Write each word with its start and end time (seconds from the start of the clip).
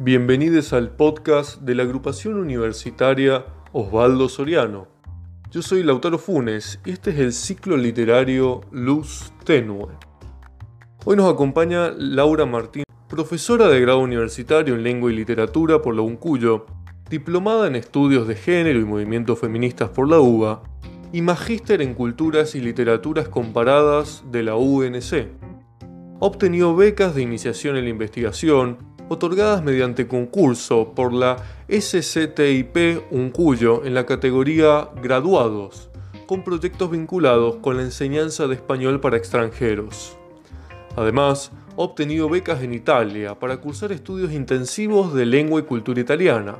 Bienvenidos 0.00 0.72
al 0.74 0.90
podcast 0.90 1.60
de 1.62 1.74
la 1.74 1.82
agrupación 1.82 2.36
universitaria 2.36 3.46
Osvaldo 3.72 4.28
Soriano. 4.28 4.86
Yo 5.50 5.60
soy 5.60 5.82
Lautaro 5.82 6.18
Funes 6.18 6.78
y 6.86 6.92
este 6.92 7.10
es 7.10 7.18
el 7.18 7.32
ciclo 7.32 7.76
literario 7.76 8.60
Luz 8.70 9.32
Tenue. 9.42 9.88
Hoy 11.04 11.16
nos 11.16 11.28
acompaña 11.28 11.90
Laura 11.90 12.46
Martín, 12.46 12.84
profesora 13.08 13.66
de 13.66 13.80
grado 13.80 13.98
universitario 13.98 14.76
en 14.76 14.84
lengua 14.84 15.10
y 15.10 15.16
literatura 15.16 15.82
por 15.82 15.96
la 15.96 16.02
UNCUYO, 16.02 16.66
diplomada 17.10 17.66
en 17.66 17.74
estudios 17.74 18.28
de 18.28 18.36
género 18.36 18.78
y 18.78 18.84
movimientos 18.84 19.40
feministas 19.40 19.88
por 19.88 20.08
la 20.08 20.20
UBA 20.20 20.62
y 21.12 21.22
magíster 21.22 21.82
en 21.82 21.94
culturas 21.94 22.54
y 22.54 22.60
literaturas 22.60 23.28
comparadas 23.28 24.22
de 24.30 24.44
la 24.44 24.54
UNC. 24.54 25.26
Ha 26.20 26.24
obtenido 26.24 26.76
becas 26.76 27.16
de 27.16 27.22
iniciación 27.22 27.76
en 27.76 27.82
la 27.82 27.90
investigación, 27.90 28.97
otorgadas 29.08 29.62
mediante 29.62 30.06
concurso 30.06 30.92
por 30.94 31.12
la 31.12 31.36
SCTIP 31.68 33.10
Uncuyo 33.10 33.84
en 33.84 33.94
la 33.94 34.06
categoría 34.06 34.88
Graduados, 35.02 35.88
con 36.26 36.44
proyectos 36.44 36.90
vinculados 36.90 37.56
con 37.56 37.76
la 37.76 37.82
enseñanza 37.82 38.46
de 38.46 38.54
español 38.54 39.00
para 39.00 39.16
extranjeros. 39.16 40.16
Además, 40.96 41.52
ha 41.70 41.82
obtenido 41.82 42.28
becas 42.28 42.62
en 42.62 42.74
Italia 42.74 43.38
para 43.38 43.58
cursar 43.58 43.92
estudios 43.92 44.32
intensivos 44.32 45.14
de 45.14 45.26
lengua 45.26 45.60
y 45.60 45.64
cultura 45.64 46.00
italiana. 46.00 46.58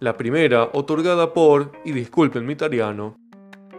La 0.00 0.16
primera 0.16 0.64
otorgada 0.72 1.32
por, 1.32 1.72
y 1.84 1.92
disculpen 1.92 2.44
mi 2.44 2.52
italiano, 2.52 3.16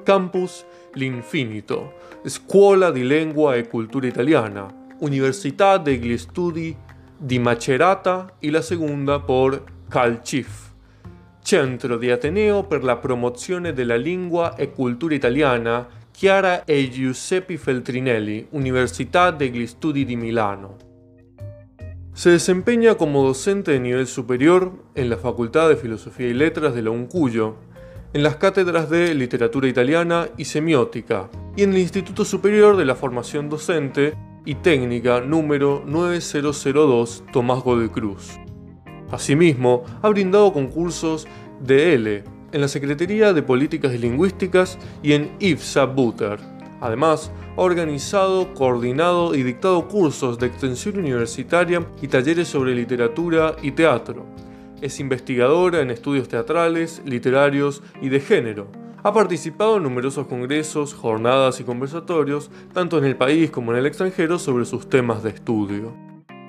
Campus 0.06 0.66
L'Infinito, 0.96 1.94
Scuola 2.26 2.92
di 2.92 3.04
Lengua 3.04 3.58
e 3.58 3.68
Cultura 3.68 4.08
Italiana, 4.08 4.68
Università 5.00 5.78
degli 5.78 6.18
Studi 6.18 6.76
di 7.20 7.40
Macerata 7.40 8.34
y 8.40 8.52
la 8.52 8.62
segunda 8.62 9.26
por 9.26 9.64
Calcif, 9.90 10.72
Centro 11.42 11.98
di 11.98 12.12
Ateneo 12.12 12.64
per 12.64 12.84
la 12.84 12.98
promozione 12.98 13.74
della 13.74 13.96
lingua 13.96 14.56
e 14.56 14.72
cultura 14.72 15.16
italiana 15.16 15.88
Chiara 16.12 16.66
e 16.66 16.90
Giuseppe 16.90 17.58
Feltrinelli, 17.58 18.48
Università 18.52 19.32
degli 19.32 19.68
Studi 19.68 20.04
di 20.04 20.16
Milano. 20.16 20.78
Se 22.12 22.32
desempeña 22.32 22.96
como 22.96 23.24
docente 23.24 23.72
de 23.72 23.80
nivel 23.80 24.08
superior 24.08 24.72
en 24.96 25.10
la 25.10 25.18
Facultad 25.18 25.70
de 25.70 25.76
Filosofía 25.76 26.28
y 26.28 26.34
Letras 26.34 26.74
de 26.74 26.82
la 26.82 26.90
UNCUYO, 26.90 27.58
en 28.14 28.24
las 28.24 28.38
cátedras 28.38 28.90
de 28.90 29.14
Literatura 29.14 29.68
Italiana 29.68 30.28
y 30.38 30.46
Semiótica, 30.46 31.30
y 31.56 31.62
en 31.62 31.74
el 31.74 31.78
Instituto 31.78 32.26
Superior 32.26 32.78
de 32.78 32.86
la 32.86 32.96
Formación 32.96 33.48
Docente 33.48 34.16
y 34.48 34.56
técnica 34.56 35.20
número 35.20 35.84
9002 35.86 37.26
Tomás 37.34 37.66
de 37.66 37.90
Cruz. 37.90 38.40
Asimismo, 39.12 39.84
ha 40.02 40.08
brindado 40.08 40.54
concursos 40.54 41.28
de 41.60 41.94
L 41.96 42.24
en 42.54 42.62
la 42.62 42.70
Secretaría 42.70 43.34
de 43.34 43.44
Políticas 43.44 43.94
y 43.94 43.98
Lingüísticas 43.98 44.80
y 45.04 45.12
en 45.12 45.32
IFSA 45.42 45.84
Butter. 45.84 46.40
Además, 46.80 47.30
ha 47.58 47.62
organizado, 47.62 48.54
coordinado 48.54 49.36
y 49.36 49.44
dictado 49.44 49.86
cursos 49.90 50.40
de 50.40 50.48
extensión 50.48 50.98
universitaria 50.98 51.86
y 52.02 52.08
talleres 52.08 52.48
sobre 52.48 52.74
literatura 52.74 53.58
y 53.62 53.72
teatro. 53.72 54.26
Es 54.82 55.02
investigadora 55.02 55.82
en 55.82 55.92
estudios 55.92 56.30
teatrales, 56.30 57.02
literarios 57.04 57.84
y 58.02 58.08
de 58.08 58.22
género 58.22 58.87
ha 59.08 59.14
participado 59.14 59.78
en 59.78 59.84
numerosos 59.84 60.28
congresos, 60.28 60.94
jornadas 60.94 61.62
y 61.62 61.64
conversatorios, 61.64 62.52
tanto 62.74 62.98
en 62.98 63.06
el 63.06 63.16
país 63.16 63.50
como 63.50 63.72
en 63.72 63.78
el 63.78 63.86
extranjero, 63.86 64.38
sobre 64.38 64.66
sus 64.66 64.90
temas 64.90 65.24
de 65.24 65.30
estudio. 65.30 65.96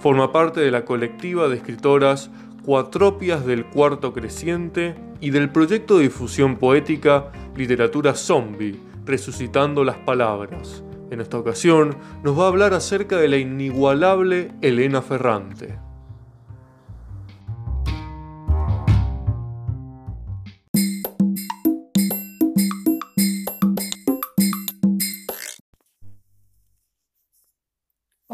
Forma 0.00 0.32
parte 0.32 0.58
de 0.60 0.72
la 0.72 0.84
colectiva 0.84 1.46
de 1.46 1.54
escritoras 1.54 2.32
Cuatropias 2.64 3.46
del 3.46 3.64
Cuarto 3.64 4.12
Creciente 4.12 4.96
y 5.20 5.30
del 5.30 5.50
proyecto 5.50 5.98
de 5.98 6.04
difusión 6.04 6.56
poética 6.56 7.30
Literatura 7.54 8.14
Zombie, 8.14 8.80
Resucitando 9.06 9.84
las 9.84 9.98
Palabras. 9.98 10.82
En 11.12 11.20
esta 11.20 11.38
ocasión 11.38 11.96
nos 12.24 12.36
va 12.36 12.46
a 12.46 12.48
hablar 12.48 12.74
acerca 12.74 13.18
de 13.18 13.28
la 13.28 13.36
inigualable 13.36 14.50
Elena 14.62 15.00
Ferrante. 15.00 15.78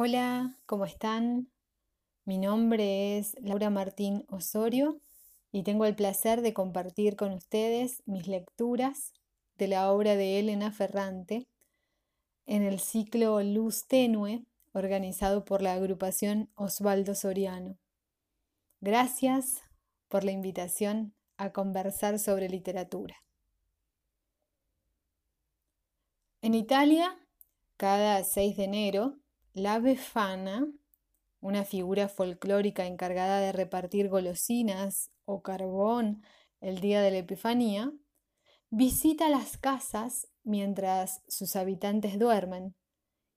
Hola, 0.07 0.55
¿cómo 0.67 0.85
están? 0.85 1.51
Mi 2.27 2.37
nombre 2.37 3.17
es 3.17 3.39
Laura 3.41 3.71
Martín 3.71 4.27
Osorio 4.29 5.01
y 5.51 5.63
tengo 5.63 5.87
el 5.87 5.97
placer 5.97 6.43
de 6.43 6.53
compartir 6.53 7.17
con 7.17 7.33
ustedes 7.33 8.03
mis 8.05 8.29
lecturas 8.29 9.15
de 9.57 9.67
la 9.67 9.91
obra 9.91 10.15
de 10.15 10.39
Elena 10.39 10.73
Ferrante 10.73 11.49
en 12.45 12.65
el 12.65 12.81
ciclo 12.81 13.43
Luz 13.43 13.87
Tenue 13.87 14.45
organizado 14.75 15.47
por 15.47 15.63
la 15.63 15.73
agrupación 15.73 16.51
Osvaldo 16.55 17.15
Soriano. 17.15 17.79
Gracias 18.83 19.63
por 20.09 20.23
la 20.23 20.33
invitación 20.33 21.15
a 21.39 21.51
conversar 21.51 22.19
sobre 22.19 22.51
literatura. 22.51 23.23
En 26.43 26.53
Italia, 26.53 27.19
cada 27.79 28.23
6 28.23 28.59
de 28.59 28.65
enero 28.65 29.24
la 29.55 29.79
Befana, 29.79 30.67
una 31.41 31.65
figura 31.65 32.09
folclórica 32.09 32.87
encargada 32.87 33.39
de 33.39 33.53
repartir 33.53 34.09
golosinas 34.09 35.13
o 35.25 35.43
carbón 35.43 36.25
el 36.61 36.81
día 36.81 37.01
de 37.01 37.13
la 37.13 37.19
Epifanía, 37.19 37.93
visita 38.71 39.29
las 39.29 39.57
casas 39.57 40.27
mientras 40.43 41.23
sus 41.29 41.55
habitantes 41.55 42.19
duermen 42.19 42.75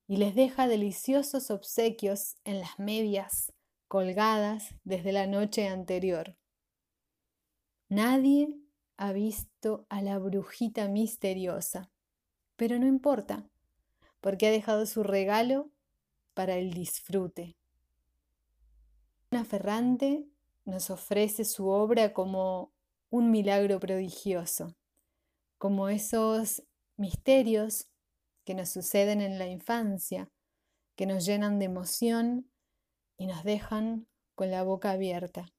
y 0.07 0.17
les 0.17 0.33
deja 0.33 0.67
deliciosos 0.67 1.51
obsequios 1.51 2.37
en 2.45 2.61
las 2.61 2.79
medias 2.79 3.53
colgadas 3.87 4.73
desde 4.83 5.11
la 5.11 5.27
noche 5.27 5.67
anterior. 5.67 6.35
Nadie 7.89 8.49
ha 8.97 9.11
visto 9.11 9.85
a 9.89 10.01
la 10.01 10.17
brujita 10.17 10.87
misteriosa, 10.87 11.91
pero 12.55 12.79
no 12.79 12.87
importa, 12.87 13.47
porque 14.19 14.47
ha 14.47 14.51
dejado 14.51 14.87
su 14.87 15.03
regalo 15.03 15.71
para 16.37 16.57
el 16.57 16.71
disfrute. 16.71 17.57
Ana 19.31 19.43
Ferrante 19.43 20.27
nos 20.65 20.91
ofrece 20.91 21.43
su 21.45 21.67
obra 21.67 22.13
como 22.13 22.71
un 23.09 23.31
milagro 23.31 23.79
prodigioso, 23.79 24.75
como 25.57 25.89
esos 25.89 26.61
misterios 26.95 27.87
que 28.45 28.53
nos 28.53 28.69
suceden 28.69 29.19
en 29.21 29.39
la 29.39 29.47
infancia, 29.47 30.29
que 30.95 31.07
nos 31.07 31.25
llenan 31.25 31.57
de 31.57 31.65
emoción 31.65 32.51
y 33.17 33.25
nos 33.25 33.43
dejan 33.43 34.05
con 34.35 34.51
la 34.51 34.61
boca 34.61 34.91
abierta. 34.91 35.51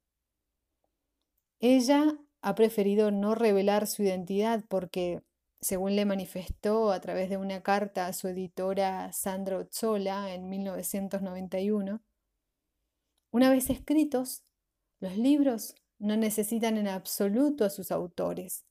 Ella 1.58 2.16
ha 2.40 2.54
preferido 2.54 3.10
no 3.10 3.34
revelar 3.34 3.88
su 3.88 4.04
identidad 4.04 4.62
porque 4.68 5.24
según 5.60 5.96
le 5.96 6.04
manifestó 6.04 6.92
a 6.92 7.00
través 7.00 7.30
de 7.30 7.36
una 7.36 7.62
carta 7.62 8.06
a 8.06 8.12
su 8.12 8.28
editora 8.28 9.12
Sandra 9.12 9.58
Ozzola 9.58 10.32
en 10.32 10.48
1991, 10.48 12.00
una 13.30 13.50
vez 13.50 13.68
escritos, 13.68 14.42
los 15.00 15.16
libros 15.16 15.74
no 15.98 16.16
necesitan 16.16 16.76
en 16.76 16.88
absoluto 16.88 17.64
a 17.64 17.70
sus 17.70 17.90
autores. 17.90 18.64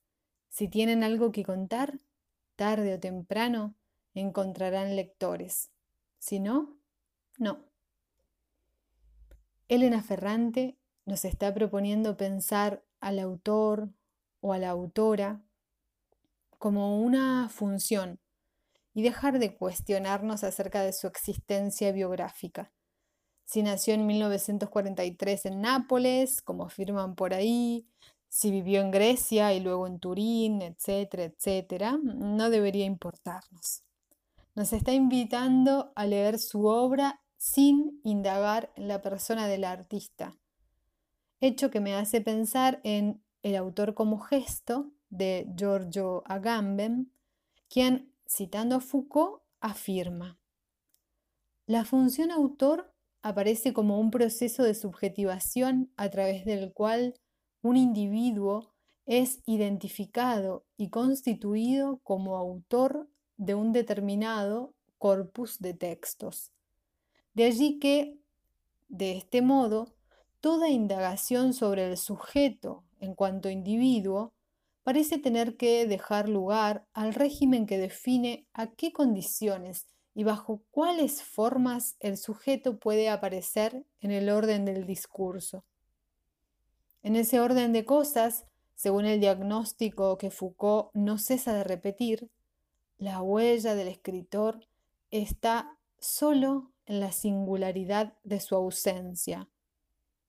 Si 0.49 0.67
tienen 0.67 1.03
algo 1.03 1.31
que 1.31 1.43
contar, 1.43 1.99
tarde 2.55 2.95
o 2.95 2.99
temprano 2.99 3.75
encontrarán 4.13 4.95
lectores. 4.95 5.71
Si 6.17 6.39
no, 6.39 6.77
no. 7.37 7.65
Elena 9.67 10.01
Ferrante 10.01 10.77
nos 11.05 11.25
está 11.25 11.53
proponiendo 11.53 12.17
pensar 12.17 12.83
al 12.99 13.19
autor 13.19 13.89
o 14.39 14.53
a 14.53 14.57
la 14.57 14.69
autora 14.69 15.43
como 16.57 16.99
una 17.01 17.49
función 17.49 18.19
y 18.93 19.03
dejar 19.03 19.39
de 19.39 19.55
cuestionarnos 19.55 20.43
acerca 20.43 20.81
de 20.81 20.93
su 20.93 21.07
existencia 21.07 21.91
biográfica. 21.91 22.71
Si 23.45 23.63
nació 23.63 23.93
en 23.93 24.05
1943 24.07 25.45
en 25.45 25.61
Nápoles, 25.61 26.41
como 26.41 26.65
afirman 26.65 27.15
por 27.15 27.33
ahí, 27.33 27.87
si 28.27 28.51
vivió 28.51 28.81
en 28.81 28.91
Grecia 28.91 29.53
y 29.53 29.59
luego 29.59 29.87
en 29.87 29.99
Turín, 29.99 30.61
etcétera, 30.61 31.23
etcétera, 31.23 31.97
no 32.03 32.49
debería 32.49 32.85
importarnos. 32.85 33.83
Nos 34.55 34.73
está 34.73 34.93
invitando 34.93 35.93
a 35.95 36.05
leer 36.05 36.39
su 36.39 36.65
obra 36.65 37.21
sin 37.37 38.01
indagar 38.03 38.71
en 38.75 38.87
la 38.87 39.01
persona 39.01 39.47
del 39.47 39.63
artista, 39.63 40.35
hecho 41.39 41.69
que 41.69 41.79
me 41.79 41.95
hace 41.95 42.19
pensar 42.19 42.81
en 42.83 43.23
el 43.43 43.55
autor 43.55 43.93
como 43.93 44.19
gesto 44.19 44.91
de 45.09 45.47
Giorgio 45.55 46.23
Agamben, 46.25 47.11
quien, 47.69 48.13
citando 48.25 48.75
a 48.75 48.79
Foucault, 48.79 49.41
afirma, 49.59 50.37
la 51.67 51.83
función 51.83 52.31
autor 52.31 52.93
aparece 53.21 53.73
como 53.73 53.99
un 53.99 54.09
proceso 54.09 54.63
de 54.63 54.73
subjetivación 54.73 55.91
a 55.97 56.09
través 56.09 56.45
del 56.45 56.71
cual 56.71 57.19
un 57.61 57.75
individuo 57.75 58.73
es 59.05 59.41
identificado 59.45 60.65
y 60.77 60.89
constituido 60.89 61.99
como 62.03 62.37
autor 62.37 63.09
de 63.35 63.53
un 63.53 63.73
determinado 63.73 64.75
corpus 64.97 65.59
de 65.59 65.73
textos. 65.73 66.53
De 67.33 67.43
allí 67.43 67.79
que, 67.79 68.17
de 68.87 69.17
este 69.17 69.41
modo, 69.41 69.93
toda 70.39 70.69
indagación 70.69 71.53
sobre 71.53 71.85
el 71.85 71.97
sujeto 71.97 72.85
en 73.01 73.13
cuanto 73.13 73.49
individuo 73.49 74.33
parece 74.87 75.17
tener 75.17 75.57
que 75.57 75.85
dejar 75.85 76.29
lugar 76.29 76.87
al 76.93 77.13
régimen 77.13 77.65
que 77.65 77.77
define 77.77 78.47
a 78.53 78.67
qué 78.67 78.93
condiciones 78.93 79.85
y 80.13 80.23
bajo 80.23 80.63
cuáles 80.71 81.23
formas 81.23 81.97
el 81.99 82.15
sujeto 82.15 82.79
puede 82.79 83.09
aparecer 83.09 83.85
en 83.99 84.11
el 84.11 84.29
orden 84.29 84.63
del 84.63 84.85
discurso. 84.85 85.65
En 87.03 87.17
ese 87.17 87.41
orden 87.41 87.73
de 87.73 87.83
cosas, 87.83 88.45
según 88.75 89.05
el 89.05 89.19
diagnóstico 89.19 90.17
que 90.17 90.31
Foucault 90.31 90.91
no 90.93 91.17
cesa 91.17 91.53
de 91.53 91.65
repetir, 91.65 92.29
la 92.97 93.21
huella 93.21 93.75
del 93.75 93.89
escritor 93.89 94.69
está 95.11 95.77
solo 95.99 96.71
en 96.85 97.01
la 97.01 97.11
singularidad 97.11 98.13
de 98.23 98.39
su 98.39 98.55
ausencia. 98.55 99.49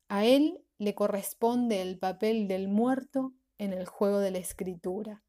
A 0.09 0.25
él 0.25 0.65
le 0.79 0.97
corresponde 0.97 1.81
el 1.81 1.97
papel 1.97 2.49
del 2.49 2.67
muerto 2.67 3.35
en 3.59 3.73
el 3.73 3.87
juego 3.87 4.21
de 4.21 4.31
la 4.31 4.39
escritura. 4.39 5.23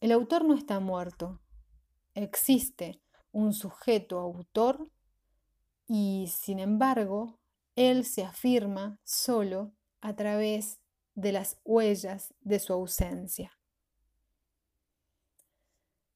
El 0.00 0.12
autor 0.12 0.44
no 0.44 0.54
está 0.54 0.80
muerto. 0.80 1.40
Existe 2.14 3.00
un 3.32 3.52
sujeto 3.52 4.18
autor 4.18 4.90
y, 5.86 6.26
sin 6.28 6.58
embargo, 6.58 7.38
él 7.76 8.04
se 8.04 8.24
afirma 8.24 8.98
solo 9.02 9.72
a 10.00 10.14
través 10.14 10.80
de 11.14 11.32
las 11.32 11.58
huellas 11.64 12.34
de 12.40 12.58
su 12.58 12.72
ausencia. 12.72 13.58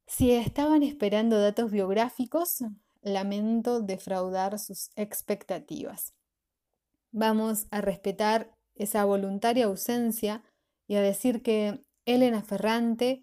Si 0.06 0.32
estaban 0.32 0.82
esperando 0.82 1.40
datos 1.40 1.70
biográficos, 1.70 2.64
lamento 3.02 3.80
defraudar 3.80 4.58
sus 4.58 4.90
expectativas. 4.96 6.14
Vamos 7.10 7.66
a 7.70 7.80
respetar 7.80 8.54
esa 8.74 9.04
voluntaria 9.04 9.66
ausencia 9.66 10.42
y 10.88 10.96
a 10.96 11.02
decir 11.02 11.42
que 11.42 11.84
Elena 12.06 12.42
Ferrante 12.42 13.22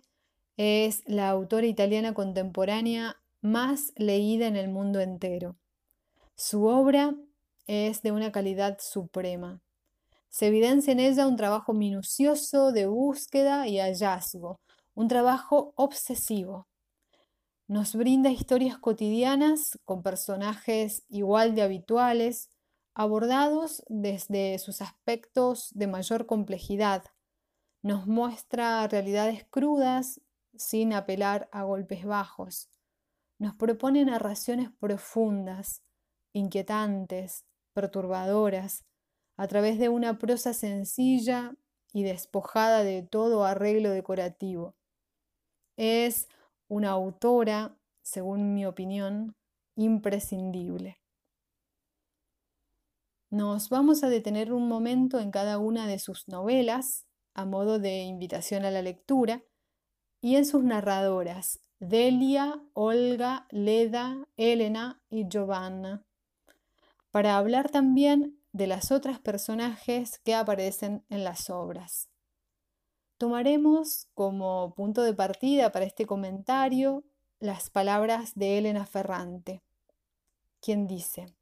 es 0.56 1.04
la 1.06 1.28
autora 1.30 1.66
italiana 1.66 2.14
contemporánea 2.14 3.18
más 3.42 3.92
leída 3.98 4.48
en 4.48 4.56
el 4.56 4.70
mundo 4.70 5.02
entero. 5.02 5.58
Su 6.36 6.66
obra 6.66 7.16
es 7.68 8.02
de 8.04 8.12
una 8.12 8.32
calidad 8.32 8.78
suprema. 8.80 9.62
Se 10.30 10.48
evidencia 10.48 10.94
en 10.94 11.00
ella 11.00 11.28
un 11.28 11.38
trabajo 11.38 11.74
minucioso 11.74 12.72
de 12.72 12.88
búsqueda 12.88 13.68
y 13.68 13.80
hallazgo, 13.80 14.60
un 14.94 15.08
trabajo 15.08 15.74
obsesivo. 15.76 16.68
Nos 17.68 17.96
brinda 17.96 18.30
historias 18.30 18.78
cotidianas 18.78 19.80
con 19.86 20.04
personajes 20.04 21.04
igual 21.10 21.56
de 21.56 21.64
habituales, 21.64 22.50
abordados 22.94 23.84
desde 23.88 24.60
sus 24.60 24.82
aspectos 24.82 25.70
de 25.74 25.88
mayor 25.88 26.28
complejidad. 26.28 27.04
Nos 27.86 28.08
muestra 28.08 28.88
realidades 28.88 29.46
crudas 29.52 30.20
sin 30.56 30.92
apelar 30.92 31.48
a 31.52 31.62
golpes 31.62 32.04
bajos. 32.04 32.68
Nos 33.38 33.54
propone 33.54 34.04
narraciones 34.04 34.72
profundas, 34.80 35.84
inquietantes, 36.34 37.46
perturbadoras, 37.74 38.86
a 39.38 39.48
través 39.48 39.78
de 39.78 39.90
una 39.90 40.18
prosa 40.18 40.56
sencilla 40.56 41.56
y 41.94 42.02
despojada 42.02 42.84
de 42.84 43.04
todo 43.04 43.46
arreglo 43.46 43.92
decorativo. 43.92 44.76
Es 45.78 46.28
una 46.68 46.90
autora, 46.90 47.78
según 48.02 48.56
mi 48.56 48.66
opinión, 48.66 49.36
imprescindible. 49.76 50.98
Nos 53.30 53.70
vamos 53.70 54.04
a 54.04 54.10
detener 54.10 54.52
un 54.52 54.68
momento 54.68 55.20
en 55.20 55.30
cada 55.30 55.60
una 55.60 55.86
de 55.86 56.00
sus 56.00 56.28
novelas, 56.28 57.06
a 57.36 57.46
modo 57.46 57.78
de 57.78 58.02
invitación 58.02 58.66
a 58.66 58.72
la 58.72 58.82
lectura, 58.82 59.44
y 60.22 60.38
en 60.38 60.46
sus 60.46 60.64
narradoras, 60.64 61.60
Delia, 61.80 62.60
Olga, 62.74 63.46
Leda, 63.52 64.28
Elena 64.38 65.00
y 65.10 65.28
Giovanna, 65.28 66.04
para 67.12 67.38
hablar 67.38 67.70
también 67.70 68.40
de 68.54 68.68
las 68.68 68.92
otras 68.92 69.20
personajes 69.20 70.20
que 70.20 70.34
aparecen 70.34 71.04
en 71.10 71.24
las 71.24 71.50
obras. 71.50 72.10
Tomaremos 73.18 74.08
como 74.14 74.74
punto 74.76 75.04
de 75.04 75.14
partida 75.14 75.72
para 75.72 75.86
este 75.86 76.06
comentario 76.06 77.04
las 77.40 77.70
palabras 77.70 78.34
de 78.36 78.58
Elena 78.58 78.86
Ferrante, 78.86 79.62
quien 80.62 80.88
dice, 80.88 81.34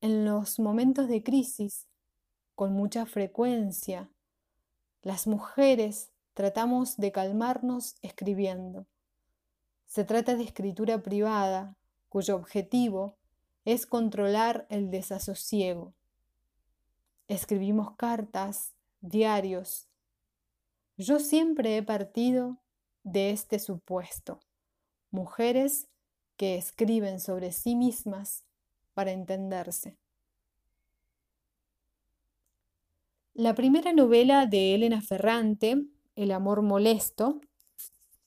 en 0.00 0.24
los 0.24 0.58
momentos 0.58 1.08
de 1.08 1.22
crisis, 1.22 1.86
con 2.54 2.72
mucha 2.72 3.06
frecuencia, 3.06 4.10
las 5.02 5.26
mujeres 5.26 6.12
tratamos 6.34 6.96
de 6.96 7.12
calmarnos 7.12 7.96
escribiendo. 8.02 8.86
Se 9.86 10.04
trata 10.04 10.34
de 10.34 10.44
escritura 10.44 11.02
privada, 11.02 11.76
cuyo 12.08 12.36
objetivo 12.36 13.16
es 13.64 13.86
controlar 13.86 14.66
el 14.70 14.90
desasosiego. 14.90 15.94
Escribimos 17.28 17.96
cartas, 17.96 18.74
diarios. 19.00 19.88
Yo 20.96 21.18
siempre 21.18 21.76
he 21.76 21.82
partido 21.82 22.58
de 23.02 23.30
este 23.30 23.58
supuesto. 23.58 24.40
Mujeres 25.10 25.88
que 26.36 26.56
escriben 26.56 27.20
sobre 27.20 27.52
sí 27.52 27.76
mismas 27.76 28.44
para 28.94 29.12
entenderse. 29.12 29.98
La 33.36 33.56
primera 33.56 33.92
novela 33.92 34.46
de 34.46 34.76
Elena 34.76 35.02
Ferrante, 35.02 35.88
El 36.14 36.30
amor 36.30 36.62
molesto, 36.62 37.40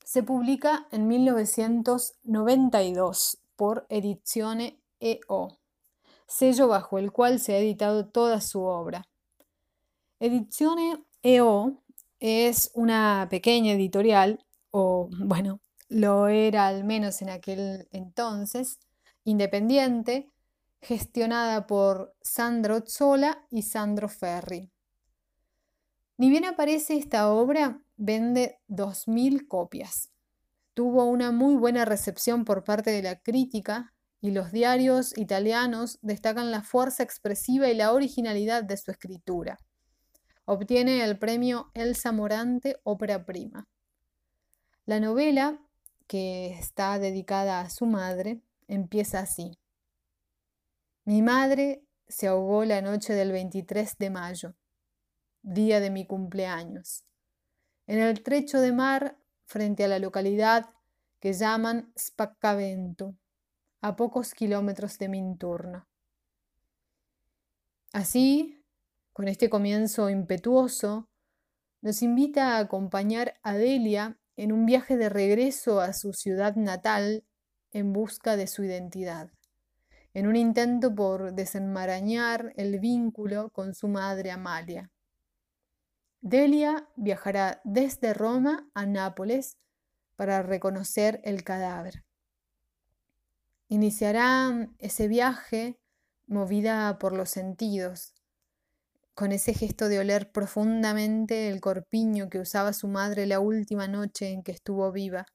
se 0.04 0.22
publica 0.22 0.90
en 0.92 1.08
1992 1.08 3.38
por 3.56 3.86
Edizione 3.88 4.82
EO, 5.00 5.60
sello 6.28 6.68
bajo 6.68 7.00
el 7.00 7.14
cual 7.14 7.40
se 7.40 7.54
ha 7.54 7.60
editado 7.60 8.10
toda 8.10 8.42
su 8.42 8.64
obra. 8.64 9.08
Edizione 10.20 11.06
EO 11.24 11.82
es 12.20 12.72
una 12.74 13.28
pequeña 13.30 13.72
editorial, 13.72 14.44
o 14.72 15.08
bueno, 15.20 15.62
lo 15.88 16.28
era 16.28 16.68
al 16.68 16.84
menos 16.84 17.22
en 17.22 17.30
aquel 17.30 17.88
entonces, 17.94 18.78
independiente, 19.24 20.30
gestionada 20.82 21.66
por 21.66 22.14
Sandro 22.22 22.84
Zola 22.86 23.48
y 23.50 23.62
Sandro 23.62 24.10
Ferri. 24.10 24.70
Ni 26.18 26.32
bien 26.32 26.46
aparece 26.46 26.98
esta 26.98 27.32
obra, 27.32 27.80
vende 27.96 28.60
2.000 28.70 29.48
copias. 29.48 30.12
Tuvo 30.74 31.06
una 31.06 31.32
muy 31.32 31.56
buena 31.56 31.86
recepción 31.86 32.44
por 32.44 32.64
parte 32.64 32.90
de 32.90 33.04
la 33.04 33.20
crítica 33.20 33.94
y 34.20 34.32
los 34.32 34.52
diarios 34.52 35.16
italianos 35.16 36.00
destacan 36.02 36.50
la 36.50 36.64
fuerza 36.64 37.04
expresiva 37.04 37.70
y 37.70 37.76
la 37.76 37.94
originalidad 37.94 38.64
de 38.64 38.78
su 38.78 38.90
escritura. 38.90 39.60
Obtiene 40.46 41.04
el 41.04 41.20
premio 41.20 41.70
Elsa 41.76 42.12
Morante 42.12 42.78
Ópera 42.84 43.26
Prima. 43.26 43.68
La 44.86 45.00
novela, 45.00 45.60
que 46.08 46.52
está 46.52 46.98
dedicada 46.98 47.60
a 47.60 47.70
su 47.70 47.86
madre, 47.86 48.42
empieza 48.68 49.20
así. 49.20 49.60
Mi 51.06 51.22
madre 51.22 51.84
se 52.08 52.28
ahogó 52.28 52.66
la 52.66 52.82
noche 52.82 53.14
del 53.14 53.32
23 53.32 53.98
de 53.98 54.10
mayo, 54.10 54.56
día 55.48 55.80
de 55.80 55.90
mi 55.90 56.06
cumpleaños, 56.06 57.06
en 57.86 58.00
el 58.00 58.22
trecho 58.22 58.60
de 58.60 58.74
mar 58.74 59.18
frente 59.46 59.86
a 59.86 59.88
la 59.88 59.98
localidad 59.98 60.70
que 61.22 61.32
llaman 61.32 61.94
Spaccavento 61.98 63.16
a 63.80 63.96
pocos 63.96 64.34
kilómetros 64.34 64.98
de 64.98 65.08
Minturno. 65.08 65.88
Así, 67.94 68.62
con 69.14 69.30
este 69.30 69.50
comienzo 69.50 70.10
impetuoso, 70.10 71.08
nos 71.82 72.02
invita 72.02 72.58
a 72.58 72.60
acompañar 72.60 73.36
a 73.42 73.54
Delia 73.56 74.20
en 74.36 74.52
un 74.52 74.66
viaje 74.66 74.98
de 74.98 75.08
regreso 75.08 75.80
a 75.80 75.94
su 75.94 76.12
ciudad 76.12 76.58
natal 76.58 77.24
en 77.72 77.94
busca 77.94 78.36
de 78.36 78.48
su 78.48 78.66
identidad, 78.66 79.32
en 80.14 80.28
un 80.28 80.36
intento 80.36 80.94
por 80.94 81.32
desenmarañar 81.32 82.52
el 82.58 82.80
vínculo 82.80 83.50
con 83.52 83.74
su 83.74 83.88
madre 83.88 84.32
Amalia. 84.32 84.92
Delia 86.22 86.90
viajará 86.96 87.62
desde 87.64 88.14
Roma 88.14 88.70
a 88.74 88.86
Nápoles 88.86 89.58
para 90.16 90.42
reconocer 90.42 91.22
el 91.24 91.44
cadáver. 91.44 92.04
Iniciará 93.70 94.70
ese 94.80 95.08
viaje 95.08 95.80
movida 96.26 96.98
por 97.00 97.14
los 97.14 97.30
sentidos, 97.30 98.14
con 99.14 99.32
ese 99.32 99.54
gesto 99.54 99.90
de 99.90 100.00
oler 100.00 100.32
profundamente 100.32 101.50
el 101.50 101.62
corpiño 101.62 102.30
que 102.30 102.40
usaba 102.40 102.74
su 102.74 102.88
madre 102.88 103.26
la 103.26 103.40
última 103.40 103.88
noche 103.88 104.30
en 104.30 104.44
que 104.44 104.52
estuvo 104.52 104.92
viva, 104.92 105.26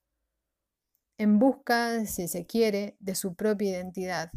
en 1.19 1.39
busca, 1.39 2.05
si 2.07 2.27
se 2.27 2.47
quiere, 2.47 2.97
de 2.99 3.15
su 3.15 3.35
propia 3.35 3.71
identidad. 3.71 4.33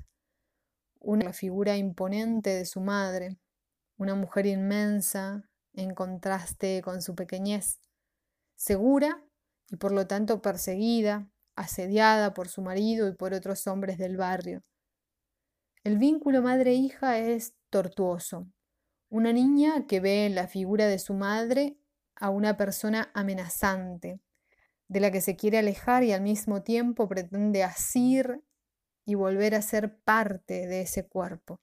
Una 0.99 1.33
figura 1.33 1.77
imponente 1.77 2.51
de 2.51 2.65
su 2.65 2.81
madre, 2.81 3.37
una 3.97 4.13
mujer 4.13 4.45
inmensa, 4.45 5.49
en 5.75 5.93
contraste 5.93 6.81
con 6.81 7.01
su 7.01 7.15
pequeñez, 7.15 7.79
segura 8.55 9.23
y 9.69 9.77
por 9.77 9.91
lo 9.91 10.07
tanto 10.07 10.41
perseguida, 10.41 11.29
asediada 11.55 12.33
por 12.33 12.47
su 12.47 12.61
marido 12.61 13.07
y 13.07 13.13
por 13.13 13.33
otros 13.33 13.67
hombres 13.67 13.97
del 13.97 14.17
barrio. 14.17 14.63
El 15.83 15.97
vínculo 15.97 16.41
madre-hija 16.41 17.19
es 17.19 17.55
tortuoso. 17.69 18.47
Una 19.09 19.31
niña 19.31 19.85
que 19.87 19.99
ve 19.99 20.25
en 20.25 20.35
la 20.35 20.47
figura 20.47 20.87
de 20.87 20.99
su 20.99 21.13
madre 21.13 21.77
a 22.15 22.29
una 22.29 22.57
persona 22.57 23.11
amenazante, 23.13 24.19
de 24.87 24.99
la 24.99 25.11
que 25.11 25.21
se 25.21 25.35
quiere 25.35 25.57
alejar 25.57 26.03
y 26.03 26.11
al 26.11 26.21
mismo 26.21 26.63
tiempo 26.63 27.07
pretende 27.07 27.63
asir 27.63 28.41
y 29.05 29.15
volver 29.15 29.55
a 29.55 29.61
ser 29.61 29.99
parte 29.99 30.67
de 30.67 30.81
ese 30.81 31.07
cuerpo. 31.07 31.59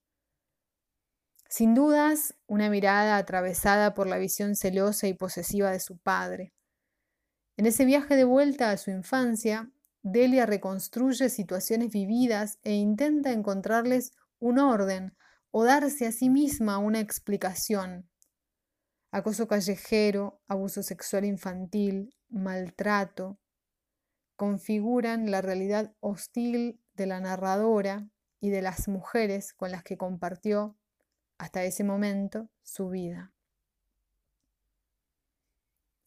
Sin 1.53 1.75
dudas, 1.75 2.35
una 2.47 2.71
mirada 2.71 3.19
atravesada 3.19 3.93
por 3.93 4.07
la 4.07 4.17
visión 4.17 4.57
celosa 4.57 5.07
y 5.07 5.13
posesiva 5.13 5.71
de 5.71 5.81
su 5.81 5.99
padre. 5.99 6.55
En 7.59 7.67
ese 7.67 7.85
viaje 7.85 8.17
de 8.17 8.25
vuelta 8.25 8.71
a 8.71 8.79
su 8.79 8.91
infancia, 8.91 9.71
Delia 10.03 10.47
reconstruye 10.47 11.29
situaciones 11.29 11.91
vividas 11.91 12.59
e 12.63 12.73
intenta 12.73 13.33
encontrarles 13.33 14.13
un 14.39 14.59
orden 14.59 15.15
o 15.51 15.63
darse 15.65 16.07
a 16.07 16.13
sí 16.13 16.31
misma 16.31 16.79
una 16.79 17.01
explicación. 17.01 18.09
Acoso 19.11 19.47
callejero, 19.47 20.41
abuso 20.49 20.83
sexual 20.83 21.27
infantil, 21.27 22.17
maltrato, 22.31 23.39
configuran 24.37 25.31
la 25.31 25.43
realidad 25.43 25.95
hostil 26.01 26.81
de 26.95 27.05
la 27.05 27.21
narradora 27.21 28.09
y 28.41 28.49
de 28.49 28.63
las 28.63 28.89
mujeres 28.89 29.53
con 29.53 29.71
las 29.71 29.83
que 29.83 29.99
compartió 29.99 30.79
hasta 31.43 31.65
ese 31.65 31.83
momento 31.83 32.49
su 32.63 32.89
vida. 32.89 33.33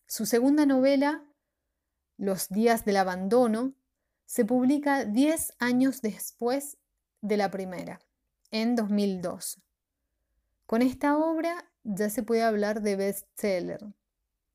Su 0.08 0.25
segunda 0.25 0.65
novela, 0.65 1.25
Los 2.15 2.48
días 2.48 2.86
del 2.86 2.96
abandono, 2.96 3.75
se 4.25 4.46
publica 4.46 5.04
10 5.04 5.56
años 5.60 6.01
después 6.01 6.77
de 7.20 7.36
la 7.36 7.51
primera, 7.51 8.00
en 8.50 8.77
2002. 8.77 9.62
Con 10.65 10.82
esta 10.82 11.18
obra 11.18 11.70
ya 11.84 12.10
se 12.10 12.24
puede 12.24 12.44
hablar 12.44 12.82
de 12.82 12.96
bestseller, 12.96 13.94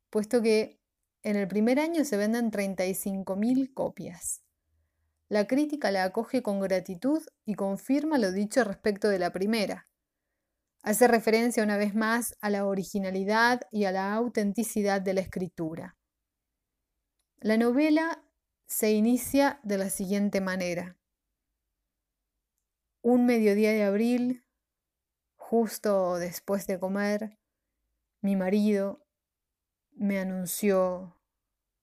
puesto 0.08 0.40
que 0.40 0.80
en 1.22 1.36
el 1.36 1.46
primer 1.46 1.78
año 1.78 2.06
se 2.06 2.16
venden 2.16 2.50
35.000 2.50 3.74
copias. 3.74 4.40
La 5.28 5.46
crítica 5.46 5.90
la 5.90 6.04
acoge 6.04 6.42
con 6.42 6.58
gratitud 6.58 7.20
y 7.44 7.54
confirma 7.54 8.16
lo 8.16 8.32
dicho 8.32 8.64
respecto 8.64 9.10
de 9.10 9.18
la 9.18 9.30
primera. 9.30 9.89
Hace 10.82 11.08
referencia 11.08 11.62
una 11.62 11.76
vez 11.76 11.94
más 11.94 12.36
a 12.40 12.48
la 12.48 12.64
originalidad 12.64 13.60
y 13.70 13.84
a 13.84 13.92
la 13.92 14.14
autenticidad 14.14 15.02
de 15.02 15.12
la 15.12 15.20
escritura. 15.20 15.98
La 17.38 17.58
novela 17.58 18.24
se 18.66 18.92
inicia 18.92 19.60
de 19.62 19.76
la 19.76 19.90
siguiente 19.90 20.40
manera. 20.40 20.98
Un 23.02 23.26
mediodía 23.26 23.72
de 23.72 23.84
abril, 23.84 24.44
justo 25.36 26.16
después 26.16 26.66
de 26.66 26.78
comer, 26.78 27.38
mi 28.22 28.36
marido 28.36 29.04
me 29.92 30.18
anunció 30.18 31.20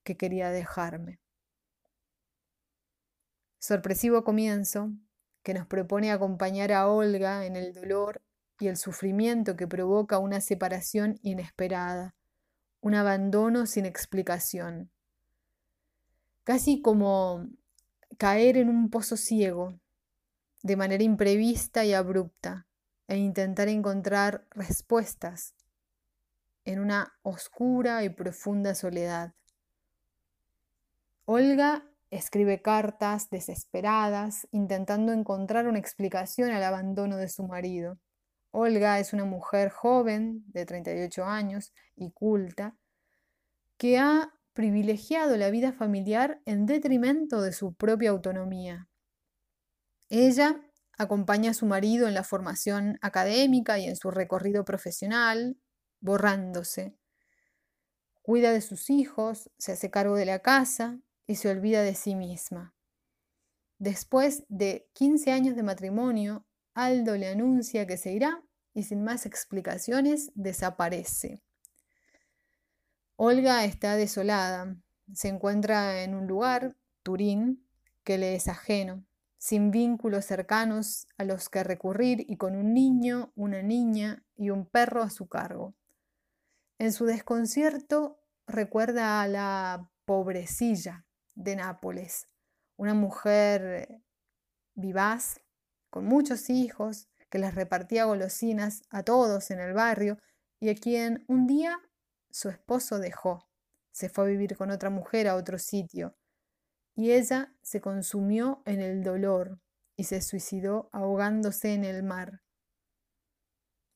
que 0.04 0.18
quería 0.18 0.50
dejarme. 0.50 1.20
Sorpresivo 3.60 4.24
comienzo 4.24 4.92
que 5.44 5.54
nos 5.54 5.68
propone 5.68 6.12
acompañar 6.12 6.72
a 6.72 6.88
Olga 6.88 7.46
en 7.46 7.56
el 7.56 7.74
dolor 7.74 8.27
y 8.60 8.68
el 8.68 8.78
sufrimiento 8.78 9.56
que 9.56 9.68
provoca 9.68 10.20
una 10.20 10.42
separación 10.42 11.20
inesperada, 11.22 12.16
un 12.82 12.96
abandono 12.96 13.66
sin 13.66 13.86
explicación. 13.86 14.90
Casi 16.44 16.82
como 16.82 17.48
caer 18.18 18.58
en 18.58 18.70
un 18.70 18.90
pozo 18.90 19.18
ciego, 19.18 19.80
de 20.64 20.76
manera 20.76 21.04
imprevista 21.04 21.86
y 21.86 21.94
abrupta, 21.94 22.68
e 23.08 23.18
intentar 23.18 23.70
encontrar 23.70 24.46
respuestas 24.52 25.54
en 26.66 26.80
una 26.80 27.18
oscura 27.22 28.04
y 28.04 28.10
profunda 28.10 28.76
soledad. 28.76 29.34
Olga 31.26 31.86
escribe 32.10 32.62
cartas 32.62 33.30
desesperadas, 33.30 34.48
intentando 34.52 35.14
encontrar 35.14 35.68
una 35.68 35.80
explicación 35.80 36.52
al 36.52 36.64
abandono 36.64 37.18
de 37.18 37.30
su 37.30 37.44
marido. 37.44 37.98
Olga 38.52 39.00
es 39.00 39.14
una 39.14 39.26
mujer 39.26 39.70
joven 39.70 40.44
de 40.48 40.66
38 40.66 41.26
años 41.26 41.74
y 41.96 42.12
culta 42.12 42.76
que 43.78 43.98
ha 44.00 44.34
privilegiado 44.54 45.38
la 45.38 45.52
vida 45.52 45.72
familiar 45.72 46.42
en 46.46 46.66
detrimento 46.66 47.42
de 47.42 47.54
su 47.54 47.76
propia 47.76 48.10
autonomía. 48.10 48.88
Ella 50.10 50.60
acompaña 50.98 51.52
a 51.52 51.54
su 51.54 51.66
marido 51.66 52.08
en 52.08 52.16
la 52.16 52.24
formación 52.24 52.98
académica 53.02 53.78
y 53.78 53.86
en 53.86 53.96
su 53.96 54.10
recorrido 54.10 54.66
profesional, 54.66 55.58
borrándose. 56.00 56.98
Cuida 58.24 58.52
de 58.52 58.62
sus 58.62 58.90
hijos, 58.90 59.52
se 59.60 59.74
hace 59.74 59.92
cargo 59.92 60.16
de 60.16 60.26
la 60.26 60.40
casa 60.40 61.00
y 61.28 61.36
se 61.36 61.50
olvida 61.50 61.84
de 61.84 61.94
sí 61.94 62.16
misma. 62.16 62.74
Después 63.78 64.44
de 64.50 64.90
15 64.94 65.32
años 65.32 65.56
de 65.56 65.62
matrimonio, 65.62 66.47
Aldo 66.78 67.18
le 67.18 67.28
anuncia 67.28 67.88
que 67.88 67.98
se 67.98 68.12
irá 68.12 68.44
y 68.76 68.84
sin 68.84 69.04
más 69.04 69.26
explicaciones 69.26 70.32
desaparece. 70.36 71.42
Olga 73.16 73.66
está 73.66 73.96
desolada. 73.96 74.78
Se 75.12 75.28
encuentra 75.28 76.04
en 76.04 76.14
un 76.14 76.28
lugar, 76.28 76.78
Turín, 77.02 77.68
que 78.04 78.20
le 78.20 78.36
es 78.36 78.48
ajeno, 78.48 79.04
sin 79.40 79.72
vínculos 79.72 80.26
cercanos 80.26 81.08
a 81.18 81.24
los 81.24 81.50
que 81.50 81.64
recurrir 81.64 82.24
y 82.30 82.38
con 82.38 82.56
un 82.56 82.76
niño, 82.76 83.32
una 83.36 83.64
niña 83.64 84.24
y 84.36 84.52
un 84.52 84.68
perro 84.68 85.02
a 85.02 85.10
su 85.10 85.28
cargo. 85.28 85.76
En 86.78 86.94
su 86.94 87.06
desconcierto 87.06 88.22
recuerda 88.46 89.24
a 89.24 89.28
la 89.28 89.90
pobrecilla 90.06 91.08
de 91.34 91.56
Nápoles, 91.56 92.28
una 92.76 92.94
mujer 92.94 94.00
vivaz, 94.76 95.42
con 95.98 96.06
muchos 96.06 96.52
hijos, 96.52 97.10
que 97.32 97.40
les 97.40 97.56
repartía 97.56 98.06
golosinas 98.06 98.84
a 98.92 99.02
todos 99.02 99.50
en 99.50 99.60
el 99.60 99.74
barrio 99.74 100.20
y 100.60 100.70
a 100.70 100.76
quien 100.76 101.26
un 101.28 101.48
día 101.48 101.80
su 102.30 102.50
esposo 102.50 103.00
dejó. 103.00 103.50
Se 103.92 104.08
fue 104.08 104.26
a 104.26 104.28
vivir 104.28 104.56
con 104.56 104.70
otra 104.70 104.92
mujer 104.92 105.28
a 105.28 105.36
otro 105.36 105.58
sitio 105.58 106.16
y 106.94 107.14
ella 107.14 107.52
se 107.64 107.82
consumió 107.82 108.62
en 108.66 108.80
el 108.80 109.04
dolor 109.04 109.60
y 109.96 110.04
se 110.04 110.22
suicidó 110.22 110.88
ahogándose 110.94 111.74
en 111.74 111.84
el 111.84 112.04
mar. 112.04 112.44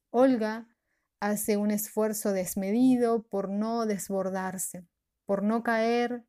Olga 0.10 0.76
hace 1.20 1.56
un 1.56 1.70
esfuerzo 1.70 2.34
desmedido 2.34 3.28
por 3.28 3.48
no 3.48 3.86
desbordarse, 3.86 4.88
por 5.28 5.44
no 5.44 5.62
caer 5.62 6.26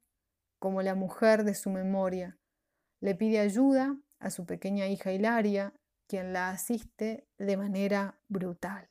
como 0.58 0.82
la 0.82 0.94
mujer 0.94 1.44
de 1.44 1.54
su 1.54 1.70
memoria. 1.70 2.38
Le 3.00 3.14
pide 3.14 3.38
ayuda 3.38 3.96
a 4.22 4.30
su 4.30 4.46
pequeña 4.46 4.86
hija 4.86 5.12
Hilaria 5.12 5.74
quien 6.06 6.32
la 6.32 6.50
asiste 6.50 7.26
de 7.38 7.56
manera 7.56 8.20
brutal. 8.28 8.90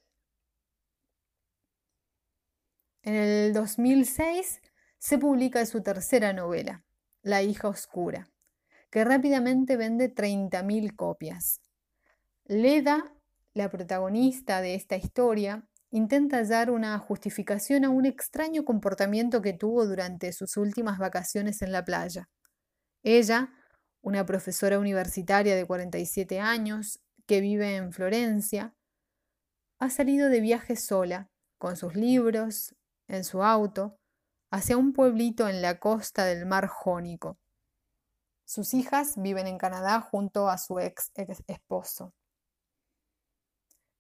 En 3.03 3.15
el 3.15 3.53
2006 3.53 4.61
se 4.97 5.17
publica 5.17 5.65
su 5.65 5.81
tercera 5.81 6.33
novela, 6.33 6.83
La 7.23 7.43
hija 7.43 7.67
oscura, 7.67 8.31
que 8.89 9.03
rápidamente 9.03 9.77
vende 9.77 10.13
30.000 10.13 10.95
copias. 10.95 11.61
Leda, 12.45 13.13
la 13.53 13.69
protagonista 13.69 14.61
de 14.61 14.75
esta 14.75 14.95
historia, 14.95 15.67
intenta 15.91 16.37
hallar 16.37 16.71
una 16.71 16.97
justificación 16.97 17.85
a 17.85 17.89
un 17.89 18.05
extraño 18.05 18.65
comportamiento 18.65 19.41
que 19.41 19.53
tuvo 19.53 19.85
durante 19.85 20.33
sus 20.33 20.57
últimas 20.57 20.97
vacaciones 20.97 21.61
en 21.61 21.71
la 21.71 21.85
playa. 21.85 22.29
Ella, 23.03 23.53
una 24.01 24.25
profesora 24.25 24.79
universitaria 24.79 25.55
de 25.55 25.65
47 25.65 26.39
años, 26.39 26.99
que 27.25 27.39
vive 27.41 27.75
en 27.75 27.93
Florencia, 27.93 28.75
ha 29.79 29.89
salido 29.89 30.29
de 30.29 30.41
viaje 30.41 30.75
sola, 30.75 31.29
con 31.57 31.77
sus 31.77 31.95
libros, 31.95 32.75
en 33.07 33.23
su 33.23 33.43
auto, 33.43 33.99
hacia 34.51 34.77
un 34.77 34.93
pueblito 34.93 35.47
en 35.47 35.61
la 35.61 35.79
costa 35.79 36.25
del 36.25 36.45
mar 36.45 36.67
Jónico. 36.67 37.39
Sus 38.45 38.73
hijas 38.73 39.13
viven 39.15 39.47
en 39.47 39.57
Canadá 39.57 40.01
junto 40.01 40.49
a 40.49 40.57
su 40.57 40.79
ex 40.79 41.11
esposo. 41.47 42.13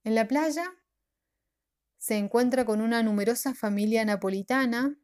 En 0.03 0.15
la 0.15 0.27
playa 0.27 0.73
se 1.97 2.17
encuentra 2.17 2.65
con 2.65 2.81
una 2.81 3.03
numerosa 3.03 3.53
familia 3.53 4.03
napolitana 4.03 4.97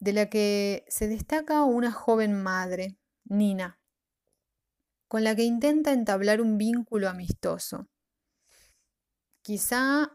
de 0.00 0.12
la 0.12 0.30
que 0.30 0.84
se 0.88 1.06
destaca 1.06 1.62
una 1.64 1.92
joven 1.92 2.42
madre, 2.42 2.98
Nina, 3.24 3.77
con 5.08 5.24
la 5.24 5.34
que 5.34 5.42
intenta 5.42 5.92
entablar 5.92 6.40
un 6.40 6.58
vínculo 6.58 7.08
amistoso. 7.08 7.88
Quizá 9.42 10.12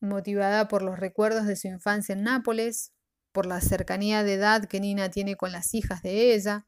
motivada 0.00 0.66
por 0.68 0.82
los 0.82 0.98
recuerdos 0.98 1.46
de 1.46 1.56
su 1.56 1.68
infancia 1.68 2.14
en 2.14 2.22
Nápoles, 2.22 2.92
por 3.32 3.46
la 3.46 3.60
cercanía 3.60 4.24
de 4.24 4.34
edad 4.34 4.64
que 4.64 4.80
Nina 4.80 5.10
tiene 5.10 5.36
con 5.36 5.52
las 5.52 5.74
hijas 5.74 6.02
de 6.02 6.34
ella, 6.34 6.66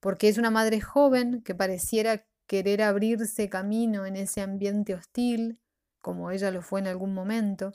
porque 0.00 0.28
es 0.28 0.38
una 0.38 0.50
madre 0.50 0.80
joven 0.80 1.42
que 1.42 1.54
pareciera 1.54 2.26
querer 2.46 2.82
abrirse 2.82 3.48
camino 3.48 4.04
en 4.06 4.16
ese 4.16 4.40
ambiente 4.40 4.94
hostil, 4.94 5.60
como 6.00 6.30
ella 6.30 6.50
lo 6.50 6.62
fue 6.62 6.80
en 6.80 6.88
algún 6.88 7.14
momento, 7.14 7.72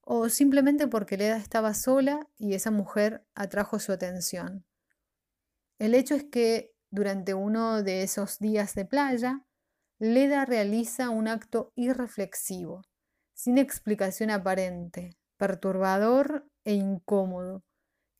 o 0.00 0.28
simplemente 0.30 0.86
porque 0.86 1.18
Leda 1.18 1.36
estaba 1.36 1.74
sola 1.74 2.26
y 2.38 2.54
esa 2.54 2.70
mujer 2.70 3.26
atrajo 3.34 3.78
su 3.78 3.92
atención. 3.92 4.64
El 5.78 5.94
hecho 5.94 6.14
es 6.14 6.24
que 6.24 6.72
durante 6.90 7.34
uno 7.34 7.82
de 7.82 8.02
esos 8.02 8.38
días 8.38 8.74
de 8.74 8.84
playa, 8.84 9.44
Leda 9.98 10.44
realiza 10.44 11.10
un 11.10 11.28
acto 11.28 11.72
irreflexivo, 11.74 12.82
sin 13.34 13.58
explicación 13.58 14.30
aparente, 14.30 15.16
perturbador 15.36 16.48
e 16.64 16.74
incómodo, 16.74 17.64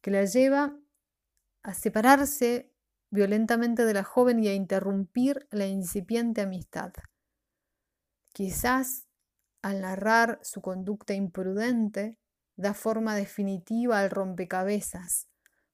que 0.02 0.10
la 0.10 0.24
lleva 0.24 0.76
a 1.62 1.74
separarse 1.74 2.72
violentamente 3.10 3.84
de 3.84 3.94
la 3.94 4.04
joven 4.04 4.42
y 4.42 4.48
a 4.48 4.54
interrumpir 4.54 5.46
la 5.50 5.66
incipiente 5.66 6.42
amistad. 6.42 6.92
Quizás 8.32 9.08
al 9.62 9.80
narrar 9.80 10.38
su 10.42 10.60
conducta 10.60 11.14
imprudente, 11.14 12.18
da 12.56 12.74
forma 12.74 13.14
definitiva 13.14 14.00
al 14.00 14.10
rompecabezas, 14.10 15.28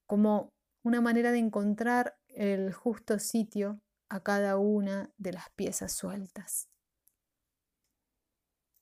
como 0.07 0.53
una 0.83 1.01
manera 1.01 1.33
de 1.33 1.39
encontrar 1.39 2.19
el 2.35 2.73
justo 2.73 3.19
sitio 3.19 3.81
a 4.09 4.23
cada 4.23 4.59
una 4.59 5.11
de 5.17 5.33
las 5.33 5.51
piezas 5.51 5.93
sueltas. 5.93 6.69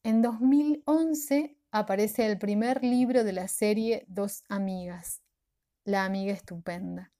En 0.04 0.20
2011 0.20 1.56
aparece 1.70 2.26
el 2.26 2.38
primer 2.38 2.82
libro 2.82 3.24
de 3.24 3.32
la 3.32 3.46
serie 3.48 4.04
Dos 4.08 4.42
Amigas, 4.48 5.22
La 5.84 6.04
Amiga 6.04 6.32
Estupenda. 6.32 7.12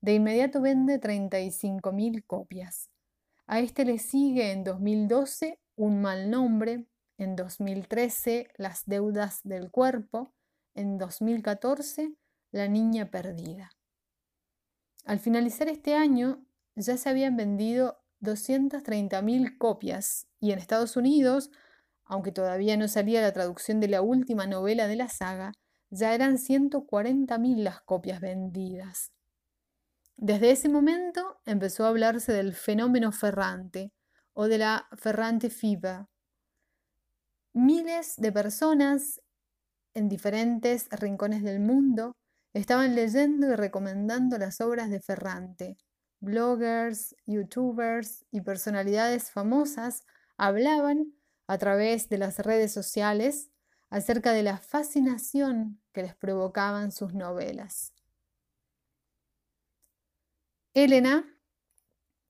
De 0.00 0.14
inmediato 0.14 0.60
vende 0.60 1.00
35.000 1.00 2.24
copias. 2.26 2.90
A 3.46 3.60
este 3.60 3.84
le 3.84 3.98
sigue 3.98 4.50
en 4.50 4.64
2012 4.64 5.60
Un 5.76 6.00
mal 6.00 6.30
nombre, 6.30 6.86
en 7.16 7.36
2013 7.36 8.48
Las 8.56 8.84
deudas 8.86 9.40
del 9.44 9.70
cuerpo, 9.70 10.34
en 10.74 10.98
2014 10.98 12.16
La 12.50 12.66
niña 12.66 13.10
perdida. 13.10 13.75
Al 15.06 15.20
finalizar 15.20 15.68
este 15.68 15.94
año 15.94 16.44
ya 16.74 16.96
se 16.96 17.08
habían 17.08 17.36
vendido 17.36 18.02
230.000 18.22 19.56
copias 19.56 20.26
y 20.40 20.50
en 20.50 20.58
Estados 20.58 20.96
Unidos, 20.96 21.52
aunque 22.04 22.32
todavía 22.32 22.76
no 22.76 22.88
salía 22.88 23.20
la 23.22 23.32
traducción 23.32 23.78
de 23.78 23.86
la 23.86 24.02
última 24.02 24.48
novela 24.48 24.88
de 24.88 24.96
la 24.96 25.08
saga, 25.08 25.52
ya 25.90 26.12
eran 26.12 26.38
140.000 26.38 27.62
las 27.62 27.80
copias 27.82 28.20
vendidas. 28.20 29.12
Desde 30.16 30.50
ese 30.50 30.68
momento 30.68 31.40
empezó 31.44 31.84
a 31.84 31.88
hablarse 31.88 32.32
del 32.32 32.52
fenómeno 32.52 33.12
Ferrante 33.12 33.92
o 34.32 34.48
de 34.48 34.58
la 34.58 34.88
Ferrante 34.96 35.50
Fever. 35.50 36.06
Miles 37.52 38.16
de 38.16 38.32
personas 38.32 39.22
en 39.94 40.08
diferentes 40.08 40.88
rincones 40.90 41.44
del 41.44 41.60
mundo 41.60 42.16
estaban 42.60 42.94
leyendo 42.94 43.48
y 43.48 43.54
recomendando 43.54 44.38
las 44.38 44.60
obras 44.60 44.88
de 44.88 45.00
Ferrante. 45.00 45.76
Bloggers, 46.20 47.14
youtubers 47.26 48.24
y 48.30 48.40
personalidades 48.40 49.30
famosas 49.30 50.04
hablaban 50.38 51.12
a 51.46 51.58
través 51.58 52.08
de 52.08 52.18
las 52.18 52.38
redes 52.38 52.72
sociales 52.72 53.50
acerca 53.90 54.32
de 54.32 54.42
la 54.42 54.56
fascinación 54.56 55.82
que 55.92 56.02
les 56.02 56.14
provocaban 56.14 56.92
sus 56.92 57.12
novelas. 57.12 57.92
Elena, 60.72 61.24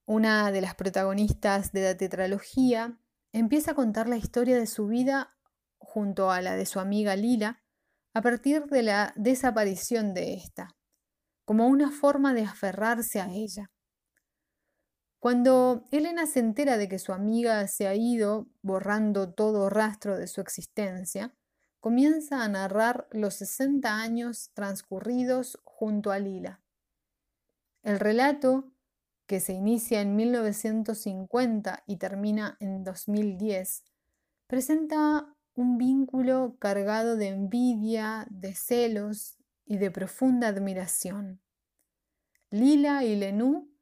una 0.07 0.51
de 0.51 0.61
las 0.61 0.75
protagonistas 0.75 1.73
de 1.73 1.85
la 1.85 1.97
tetralogía, 1.97 2.99
empieza 3.33 3.73
a 3.73 3.75
contar 3.75 4.09
la 4.09 4.17
historia 4.17 4.57
de 4.57 4.67
su 4.67 4.89
vida 4.89 5.37
junto 5.79 6.31
a 6.31 6.41
la 6.43 6.57
de 6.57 6.67
su 6.67 6.81
amiga 6.81 7.15
Lila 7.17 7.62
a 8.17 8.23
partir 8.23 8.65
de 8.65 8.83
la 8.83 9.13
desaparición 9.15 10.15
de 10.15 10.33
ésta, 10.33 10.75
como 11.45 11.67
una 11.67 11.91
forma 11.91 12.33
de 12.33 12.45
aferrarse 12.45 13.21
a 13.21 13.31
ella. 13.31 13.71
Cuando 15.19 15.85
Elena 15.91 16.25
se 16.25 16.41
entera 16.41 16.79
de 16.79 16.89
que 16.89 16.99
su 16.99 17.13
amiga 17.13 17.69
se 17.69 17.87
ha 17.87 17.95
ido 17.95 18.49
borrando 18.63 19.35
todo 19.35 19.69
rastro 19.69 20.17
de 20.17 20.29
su 20.29 20.41
existencia, 20.41 21.37
comienza 21.79 22.43
a 22.43 22.49
narrar 22.49 23.07
los 23.11 23.35
60 23.35 23.95
años 23.95 24.51
transcurridos 24.55 25.61
junto 25.65 26.11
a 26.11 26.19
Lila. 26.19 26.63
El 27.83 28.01
relato, 28.01 28.73
que 29.27 29.41
se 29.41 29.53
inicia 29.53 30.01
en 30.01 30.17
1950 30.17 31.83
y 31.87 31.97
termina 31.97 32.57
en 32.61 32.83
2010, 32.83 33.85
presenta 34.47 35.36
un 35.57 35.79
vínculo 35.79 36.57
cargado 36.59 37.16
de 37.16 37.29
envidia, 37.29 38.27
de 38.31 38.55
celos 38.55 39.38
y 39.64 39.79
de 39.79 39.90
profunda 39.90 40.49
admiración. 40.49 41.40
Lila 42.51 43.05
y 43.05 43.16
Lenú 43.16 43.75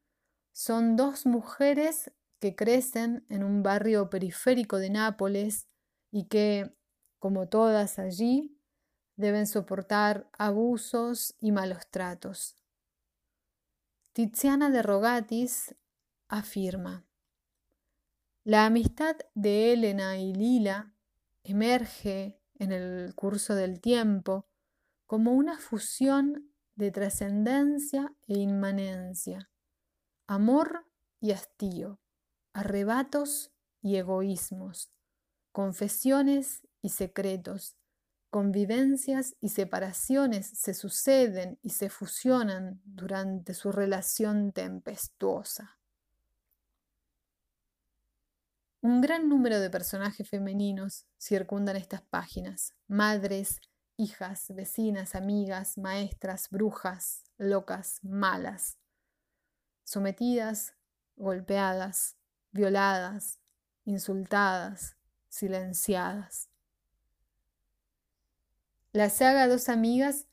son 0.53 0.95
dos 0.95 1.25
mujeres 1.25 2.11
que 2.39 2.55
crecen 2.55 3.25
en 3.29 3.43
un 3.43 3.61
barrio 3.61 4.09
periférico 4.09 4.77
de 4.77 4.89
Nápoles 4.89 5.67
y 6.11 6.27
que, 6.27 6.73
como 7.19 7.49
todas 7.49 7.99
allí, 7.99 8.57
deben 9.17 9.45
soportar 9.45 10.29
abusos 10.37 11.35
y 11.39 11.51
malos 11.51 11.89
tratos. 11.91 12.57
Tiziana 14.13 14.69
de 14.69 14.81
Rogatis 14.81 15.75
afirma, 16.29 17.05
la 18.45 18.65
amistad 18.65 19.17
de 19.33 19.73
Elena 19.73 20.17
y 20.17 20.33
Lila 20.33 20.94
emerge 21.45 22.41
en 22.55 22.71
el 22.71 23.13
curso 23.15 23.55
del 23.55 23.79
tiempo 23.79 24.47
como 25.05 25.33
una 25.33 25.57
fusión 25.57 26.51
de 26.75 26.91
trascendencia 26.91 28.13
e 28.27 28.37
inmanencia, 28.39 29.49
amor 30.27 30.85
y 31.21 31.31
hastío, 31.31 32.01
arrebatos 32.53 33.53
y 33.81 33.95
egoísmos, 33.95 34.91
confesiones 35.51 36.67
y 36.81 36.89
secretos, 36.89 37.77
convivencias 38.29 39.35
y 39.39 39.49
separaciones 39.49 40.47
se 40.47 40.73
suceden 40.73 41.59
y 41.61 41.69
se 41.69 41.89
fusionan 41.89 42.81
durante 42.83 43.53
su 43.53 43.71
relación 43.71 44.51
tempestuosa. 44.51 45.79
Un 48.85 49.01
gran 49.01 49.29
número 49.29 49.59
de 49.59 49.71
personajes 49.71 50.29
femeninos 50.29 51.07
circundan 51.17 51.75
estas 51.75 52.03
páginas, 52.03 52.75
madres, 52.87 53.59
hijas, 53.97 54.53
vecinas, 54.53 55.15
amigas, 55.15 55.79
maestras, 55.79 56.51
brujas, 56.51 57.23
locas, 57.39 57.99
malas, 58.03 58.77
sometidas, 59.83 60.75
golpeadas, 61.15 62.15
violadas, 62.51 63.39
insultadas, 63.85 64.95
silenciadas. 65.29 66.51
La 68.91 69.09
saga 69.09 69.47
Dos 69.47 69.67
Amigas 69.67 70.27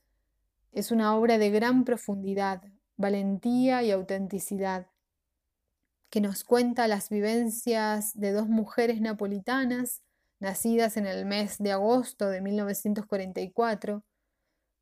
es 0.73 0.91
una 0.91 1.17
obra 1.17 1.39
de 1.39 1.49
gran 1.49 1.85
profundidad, 1.85 2.63
valentía 2.99 3.83
y 3.83 3.91
autenticidad, 3.93 4.89
que 6.13 6.21
nos 6.21 6.45
cuenta 6.45 6.89
las 6.89 7.09
vivencias 7.09 8.13
de 8.13 8.33
dos 8.33 8.47
mujeres 8.47 9.01
napolitanas 9.01 10.03
nacidas 10.41 10.99
en 10.99 11.07
el 11.07 11.25
mes 11.25 11.57
de 11.57 11.73
agosto 11.73 12.29
de 12.29 12.43
1944, 12.43 14.05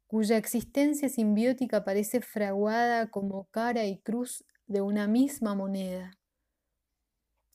cuya 0.08 0.36
existencia 0.36 1.08
simbiótica 1.08 1.84
parece 1.84 2.20
fraguada 2.20 3.12
como 3.12 3.44
cara 3.52 3.84
y 3.84 4.00
cruz 4.00 4.44
de 4.66 4.80
una 4.80 5.06
misma 5.06 5.54
moneda. 5.54 6.18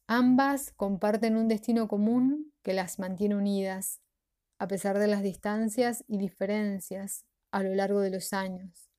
Ambas 0.07 0.71
comparten 0.71 1.35
un 1.35 1.49
destino 1.49 1.89
común 1.89 2.53
que 2.63 2.73
las 2.73 2.97
mantiene 2.97 3.35
unidas, 3.35 3.99
a 4.57 4.69
pesar 4.69 4.99
de 4.99 5.07
las 5.07 5.21
distancias 5.21 6.05
y 6.07 6.17
diferencias 6.17 7.25
a 7.51 7.61
lo 7.61 7.75
largo 7.75 7.99
de 7.99 8.11
los 8.11 8.31
años. 8.31 8.89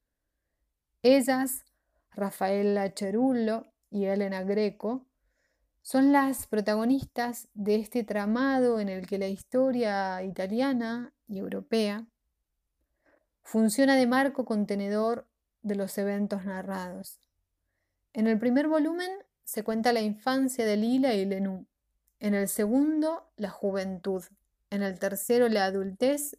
Ellas, 1.03 1.65
Rafaela 2.11 2.93
Cherullo 2.93 3.73
y 3.91 4.05
Elena 4.05 4.43
Greco, 4.43 5.07
son 5.83 6.13
las 6.13 6.47
protagonistas 6.47 7.49
de 7.55 7.77
este 7.77 8.03
tramado 8.03 8.81
en 8.81 8.89
el 8.89 9.07
que 9.07 9.19
la 9.19 9.29
historia 9.29 10.23
italiana 10.25 11.13
y 11.29 11.39
europea 11.39 12.07
funciona 13.43 13.95
de 13.95 14.07
marco 14.07 14.45
contenedor 14.45 15.29
de 15.63 15.77
los 15.77 15.97
eventos 15.99 16.45
narrados. 16.45 17.21
En 18.13 18.27
el 18.27 18.39
primer 18.39 18.67
volumen 18.67 19.11
se 19.45 19.63
cuenta 19.63 19.93
la 19.93 20.01
infancia 20.01 20.65
de 20.65 20.77
Lila 20.77 21.15
y 21.15 21.25
Lenú, 21.25 21.67
en 22.19 22.35
el 22.35 22.49
segundo 22.49 23.31
la 23.37 23.51
juventud, 23.51 24.25
en 24.71 24.83
el 24.83 24.99
tercero 24.99 25.49
la 25.49 25.67
adultez 25.67 26.37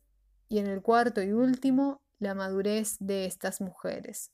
y 0.49 0.60
en 0.60 0.67
el 0.67 0.81
cuarto 0.81 1.21
y 1.21 1.31
último 1.31 2.01
la 2.19 2.33
madurez 2.33 2.97
de 2.99 3.25
estas 3.25 3.62
mujeres. 3.62 4.31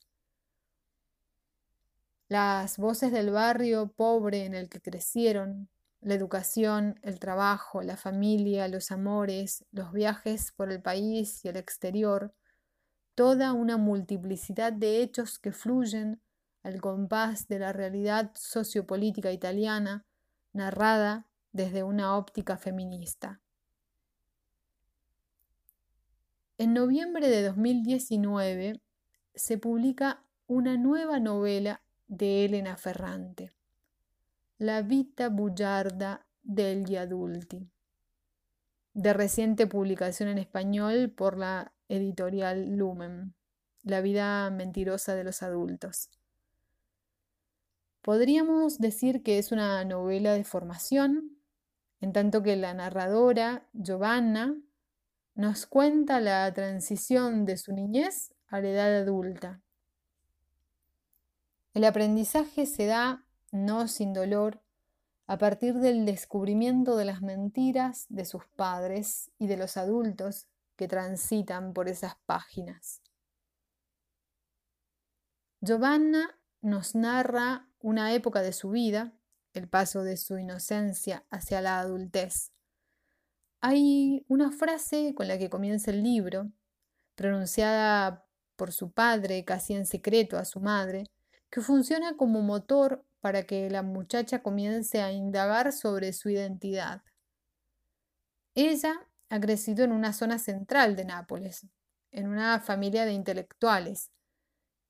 Las 2.34 2.80
voces 2.80 3.12
del 3.12 3.30
barrio 3.30 3.94
pobre 3.96 4.46
en 4.46 4.56
el 4.56 4.68
que 4.68 4.82
crecieron, 4.82 5.70
la 6.02 6.16
educación, 6.16 7.00
el 7.04 7.20
trabajo, 7.20 7.84
la 7.84 7.96
familia, 7.96 8.68
los 8.68 8.92
amores, 8.92 9.64
los 9.70 9.94
viajes 9.94 10.52
por 10.52 10.72
el 10.72 10.82
país 10.82 11.46
y 11.46 11.50
el 11.50 11.58
exterior, 11.58 12.34
toda 13.14 13.54
una 13.54 13.78
multiplicidad 13.78 14.74
de 14.74 15.04
hechos 15.04 15.38
que 15.38 15.52
fluyen 15.52 16.24
al 16.64 16.82
compás 16.82 17.48
de 17.48 17.60
la 17.60 17.72
realidad 17.72 18.32
sociopolítica 18.34 19.32
italiana, 19.32 20.04
narrada 20.54 21.28
desde 21.52 21.84
una 21.84 22.18
óptica 22.18 22.58
feminista. 22.58 23.42
En 26.58 26.74
noviembre 26.74 27.30
de 27.30 27.44
2019 27.44 28.82
se 29.36 29.60
publica 29.60 30.26
una 30.48 30.78
nueva 30.78 31.20
novela 31.20 31.83
de 32.18 32.46
Elena 32.46 32.78
Ferrante, 32.78 33.52
La 34.60 34.84
vita 34.84 35.30
bugiarda 35.30 36.28
degli 36.44 36.96
adulti, 36.96 37.68
de 38.94 39.14
reciente 39.14 39.66
publicación 39.66 40.30
en 40.30 40.38
español 40.38 41.10
por 41.10 41.38
la 41.38 41.74
editorial 41.90 42.76
Lumen, 42.78 43.34
La 43.82 44.02
vida 44.02 44.48
mentirosa 44.52 45.16
de 45.16 45.24
los 45.24 45.42
adultos. 45.42 46.12
Podríamos 48.04 48.78
decir 48.78 49.24
que 49.24 49.40
es 49.40 49.52
una 49.52 49.84
novela 49.84 50.34
de 50.34 50.44
formación, 50.44 51.40
en 52.00 52.14
tanto 52.14 52.44
que 52.44 52.56
la 52.58 52.76
narradora, 52.76 53.68
Giovanna, 53.74 54.56
nos 55.34 55.66
cuenta 55.66 56.22
la 56.22 56.54
transición 56.54 57.46
de 57.46 57.58
su 57.58 57.74
niñez 57.74 58.36
a 58.48 58.62
la 58.62 58.70
edad 58.70 58.98
adulta. 58.98 59.63
El 61.74 61.84
aprendizaje 61.86 62.66
se 62.66 62.86
da, 62.86 63.26
no 63.52 63.88
sin 63.88 64.14
dolor, 64.14 64.62
a 65.26 65.38
partir 65.38 65.76
del 65.76 66.06
descubrimiento 66.06 66.96
de 66.98 67.06
las 67.06 67.22
mentiras 67.22 68.06
de 68.10 68.26
sus 68.26 68.46
padres 68.56 69.32
y 69.40 69.48
de 69.48 69.58
los 69.58 69.78
adultos 69.78 70.48
que 70.76 70.88
transitan 70.88 71.74
por 71.74 71.88
esas 71.88 72.16
páginas. 72.26 73.02
Giovanna 75.62 76.40
nos 76.62 76.94
narra 76.94 77.70
una 77.80 78.14
época 78.14 78.42
de 78.42 78.54
su 78.54 78.72
vida, 78.72 79.14
el 79.54 79.70
paso 79.70 80.04
de 80.04 80.18
su 80.18 80.38
inocencia 80.38 81.26
hacia 81.30 81.62
la 81.62 81.80
adultez, 81.80 82.54
hay 83.66 84.26
una 84.28 84.52
frase 84.52 85.14
con 85.16 85.30
la 85.30 85.38
que 85.38 85.50
comienza 85.50 85.90
el 85.90 86.04
libro, 86.04 86.52
pronunciada 87.16 88.28
por 88.58 88.74
su 88.74 88.92
padre 88.92 89.46
casi 89.46 89.74
en 89.74 89.86
secreto 89.86 90.38
a 90.38 90.44
su 90.44 90.60
madre, 90.60 91.06
que 91.54 91.62
funciona 91.62 92.18
como 92.18 92.42
motor 92.42 93.06
para 93.22 93.44
que 93.44 93.70
la 93.70 93.84
muchacha 93.84 94.42
comience 94.42 95.04
a 95.04 95.12
indagar 95.12 95.72
sobre 95.72 96.12
su 96.12 96.30
identidad. 96.30 97.04
Ella 98.56 99.08
ha 99.30 99.40
crecido 99.40 99.84
en 99.84 99.92
una 99.92 100.14
zona 100.14 100.40
central 100.40 100.96
de 100.96 101.06
Nápoles, 101.06 101.68
en 102.10 102.28
una 102.28 102.60
familia 102.60 103.06
de 103.06 103.14
intelectuales, 103.14 104.10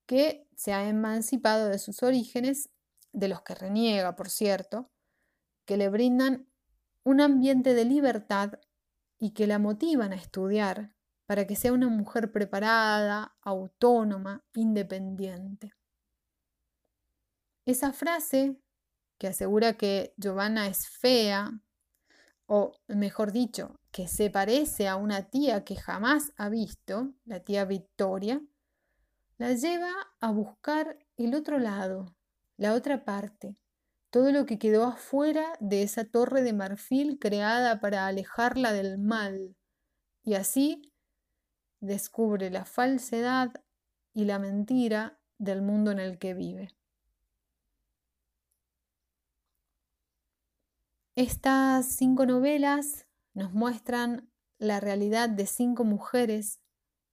que 0.05 0.47
se 0.55 0.71
ha 0.71 0.87
emancipado 0.87 1.67
de 1.67 1.79
sus 1.79 2.01
orígenes, 2.01 2.69
de 3.11 3.27
los 3.27 3.41
que 3.41 3.55
reniega, 3.55 4.15
por 4.15 4.29
cierto, 4.29 4.89
que 5.65 5.75
le 5.75 5.89
brindan 5.89 6.47
un 7.03 7.19
ambiente 7.19 7.73
de 7.73 7.83
libertad 7.83 8.53
y 9.19 9.31
que 9.31 9.47
la 9.47 9.59
motivan 9.59 10.13
a 10.13 10.15
estudiar 10.15 10.93
para 11.25 11.45
que 11.45 11.57
sea 11.57 11.73
una 11.73 11.89
mujer 11.89 12.31
preparada, 12.31 13.35
autónoma, 13.41 14.45
independiente. 14.53 15.73
Esa 17.65 17.93
frase 17.93 18.57
que 19.17 19.27
asegura 19.27 19.73
que 19.73 20.13
Giovanna 20.17 20.67
es 20.67 20.87
fea, 20.87 21.61
o 22.45 22.73
mejor 22.87 23.31
dicho, 23.31 23.79
que 23.91 24.07
se 24.07 24.29
parece 24.29 24.89
a 24.89 24.97
una 24.97 25.29
tía 25.29 25.63
que 25.63 25.77
jamás 25.77 26.33
ha 26.35 26.49
visto, 26.49 27.13
la 27.23 27.39
tía 27.39 27.63
Victoria, 27.63 28.41
la 29.37 29.53
lleva 29.53 29.93
a 30.19 30.31
buscar 30.31 30.99
el 31.15 31.35
otro 31.35 31.57
lado, 31.57 32.17
la 32.57 32.73
otra 32.73 33.05
parte, 33.05 33.55
todo 34.09 34.31
lo 34.31 34.45
que 34.45 34.59
quedó 34.59 34.83
afuera 34.83 35.53
de 35.59 35.83
esa 35.83 36.03
torre 36.03 36.41
de 36.43 36.53
marfil 36.53 37.17
creada 37.17 37.79
para 37.79 38.07
alejarla 38.07 38.73
del 38.73 38.97
mal, 38.97 39.55
y 40.23 40.33
así 40.33 40.93
descubre 41.79 42.49
la 42.49 42.65
falsedad 42.65 43.53
y 44.13 44.25
la 44.25 44.37
mentira 44.37 45.19
del 45.37 45.61
mundo 45.61 45.91
en 45.91 45.99
el 45.99 46.19
que 46.19 46.33
vive. 46.33 46.69
Estas 51.15 51.95
cinco 51.95 52.25
novelas 52.25 53.05
nos 53.35 53.53
muestran 53.53 54.31
la 54.57 54.79
realidad 54.79 55.29
de 55.29 55.45
cinco 55.45 55.83
mujeres 55.83 56.59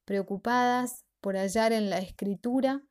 preocupadas 0.07 1.05
por 1.21 1.37
hallar 1.37 1.73
en 1.73 1.91
la 1.91 1.99
escritura 1.99 2.83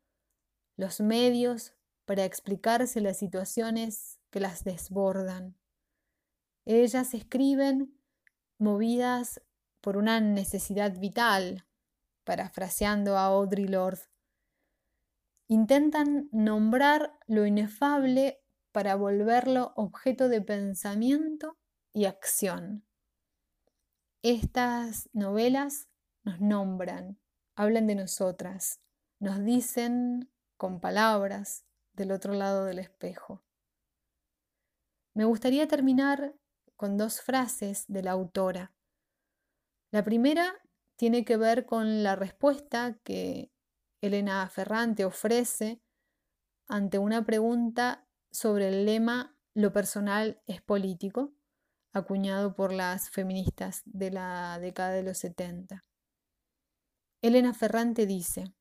los 0.78 1.02
medios 1.02 1.74
para 2.06 2.26
explicarse 2.26 3.02
las 3.02 3.18
situaciones 3.18 4.20
que 4.30 4.40
las 4.40 4.64
desbordan. 4.64 5.58
Ellas 6.66 7.16
escriben 7.16 8.00
movidas 8.60 9.42
por 9.82 9.98
una 9.98 10.20
necesidad 10.20 11.00
vital, 11.00 11.66
parafraseando 12.24 13.18
a 13.18 13.26
Audre 13.26 13.68
Lorde. 13.68 14.04
Intentan 15.48 16.30
nombrar 16.32 17.18
lo 17.26 17.48
inefable 17.48 18.39
para 18.72 18.96
volverlo 18.96 19.74
objeto 19.76 20.30
de 20.30 20.42
pensamiento 20.42 21.58
y 21.94 22.06
acción. 22.06 22.86
Estas 24.22 25.10
novelas 25.14 25.88
nos 26.24 26.40
nombran, 26.42 27.20
hablan 27.56 27.88
de 27.88 27.96
nosotras, 27.96 28.82
nos 29.20 29.44
dicen 29.44 30.30
con 30.58 30.80
palabras, 30.82 31.66
del 32.00 32.12
otro 32.14 32.34
lado 32.34 32.66
del 32.66 32.80
espejo. 32.80 33.44
Me 35.14 35.26
gustaría 35.26 35.68
terminar 35.68 36.34
con 36.76 36.98
dos 36.98 37.22
frases 37.22 37.86
de 37.88 38.04
la 38.04 38.12
autora. 38.12 38.74
La 39.92 40.04
primera 40.04 40.56
tiene 40.96 41.26
que 41.26 41.36
ver 41.36 41.66
con 41.66 42.04
la 42.04 42.16
respuesta 42.16 42.98
que 43.04 43.52
Elena 44.02 44.48
Ferrante 44.50 45.04
ofrece 45.04 45.82
ante 46.68 46.98
una 46.98 47.26
pregunta 47.26 48.08
sobre 48.32 48.70
el 48.70 48.86
lema 48.86 49.36
Lo 49.54 49.74
personal 49.74 50.42
es 50.46 50.62
político, 50.62 51.34
acuñado 51.92 52.56
por 52.56 52.72
las 52.72 53.10
feministas 53.10 53.82
de 53.86 54.12
la 54.12 54.60
década 54.60 54.92
de 54.92 55.04
los 55.04 55.18
70. 55.18 55.84
Elena 57.22 57.54
Ferrante 57.54 58.06
dice, 58.06 58.54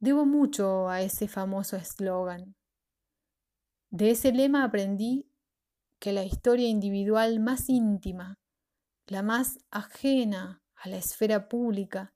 Debo 0.00 0.24
mucho 0.24 0.88
a 0.88 1.02
ese 1.02 1.28
famoso 1.28 1.76
eslogan. 1.76 2.54
De 3.90 4.10
ese 4.10 4.32
lema 4.32 4.64
aprendí 4.64 5.28
que 5.98 6.12
la 6.12 6.24
historia 6.24 6.68
individual 6.68 7.40
más 7.40 7.68
íntima, 7.68 8.38
la 9.06 9.22
más 9.22 9.58
ajena 9.70 10.62
a 10.76 10.88
la 10.88 10.96
esfera 10.96 11.48
pública, 11.48 12.14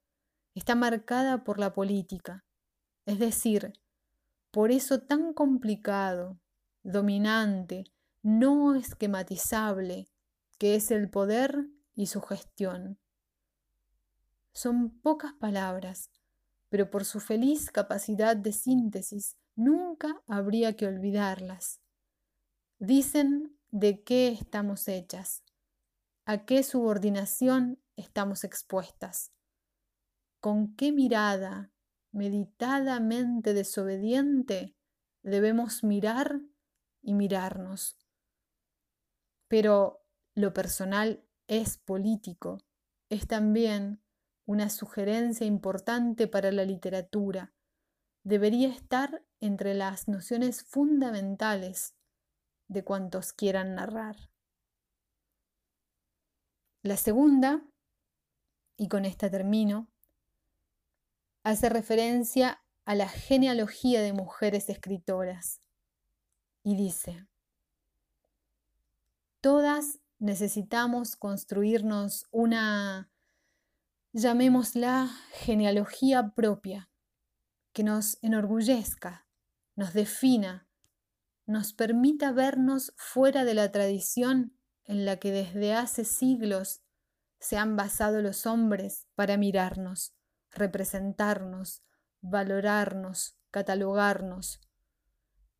está 0.55 0.75
marcada 0.75 1.43
por 1.43 1.59
la 1.59 1.73
política, 1.73 2.45
es 3.05 3.19
decir, 3.19 3.73
por 4.53 4.71
eso 4.71 5.01
tan 5.01 5.33
complicado, 5.33 6.39
dominante, 6.83 7.85
no 8.21 8.75
esquematizable, 8.75 10.11
que 10.59 10.75
es 10.75 10.91
el 10.91 11.09
poder 11.09 11.65
y 11.95 12.05
su 12.05 12.21
gestión. 12.21 12.99
Son 14.51 14.91
pocas 14.99 15.33
palabras, 15.33 16.11
pero 16.69 16.91
por 16.91 17.03
su 17.03 17.19
feliz 17.19 17.71
capacidad 17.71 18.37
de 18.37 18.53
síntesis 18.53 19.37
nunca 19.55 20.21
habría 20.27 20.75
que 20.75 20.85
olvidarlas. 20.85 21.81
Dicen 22.77 23.57
de 23.71 24.03
qué 24.03 24.27
estamos 24.27 24.87
hechas, 24.87 25.43
a 26.25 26.45
qué 26.45 26.61
subordinación 26.61 27.81
estamos 27.95 28.43
expuestas, 28.43 29.31
con 30.39 30.75
qué 30.75 30.91
mirada 30.91 31.72
meditadamente 32.13 33.53
desobediente 33.53 34.75
debemos 35.23 35.83
mirar 35.83 36.41
y 37.01 37.13
mirarnos. 37.13 37.97
Pero 39.49 40.05
lo 40.35 40.53
personal 40.53 41.25
es 41.47 41.77
político, 41.77 42.59
es 43.09 43.27
también 43.27 44.01
una 44.45 44.69
sugerencia 44.69 45.45
importante 45.45 46.27
para 46.27 46.51
la 46.51 46.65
literatura. 46.65 47.53
Debería 48.23 48.69
estar 48.69 49.25
entre 49.39 49.73
las 49.73 50.07
nociones 50.07 50.63
fundamentales 50.63 51.95
de 52.67 52.83
cuantos 52.83 53.33
quieran 53.33 53.75
narrar. 53.75 54.15
La 56.81 56.97
segunda, 56.97 57.65
y 58.77 58.87
con 58.87 59.05
esta 59.05 59.29
termino, 59.29 59.92
hace 61.43 61.69
referencia 61.69 62.63
a 62.85 62.95
la 62.95 63.07
genealogía 63.07 64.01
de 64.01 64.13
mujeres 64.13 64.69
escritoras. 64.69 65.61
Y 66.63 66.75
dice, 66.75 67.27
todas 69.41 69.99
necesitamos 70.19 71.17
construirnos 71.17 72.27
una, 72.31 73.11
llamémosla, 74.13 75.09
genealogía 75.33 76.33
propia, 76.33 76.89
que 77.73 77.83
nos 77.83 78.17
enorgullezca, 78.21 79.27
nos 79.75 79.93
defina, 79.93 80.67
nos 81.45 81.73
permita 81.73 82.31
vernos 82.31 82.93
fuera 82.95 83.43
de 83.43 83.53
la 83.53 83.71
tradición 83.71 84.57
en 84.85 85.05
la 85.05 85.17
que 85.17 85.31
desde 85.31 85.73
hace 85.73 86.05
siglos 86.05 86.81
se 87.39 87.57
han 87.57 87.75
basado 87.75 88.21
los 88.21 88.45
hombres 88.45 89.07
para 89.15 89.35
mirarnos, 89.35 90.15
representarnos, 90.55 91.83
valorarnos, 92.21 93.37
catalogarnos. 93.51 94.61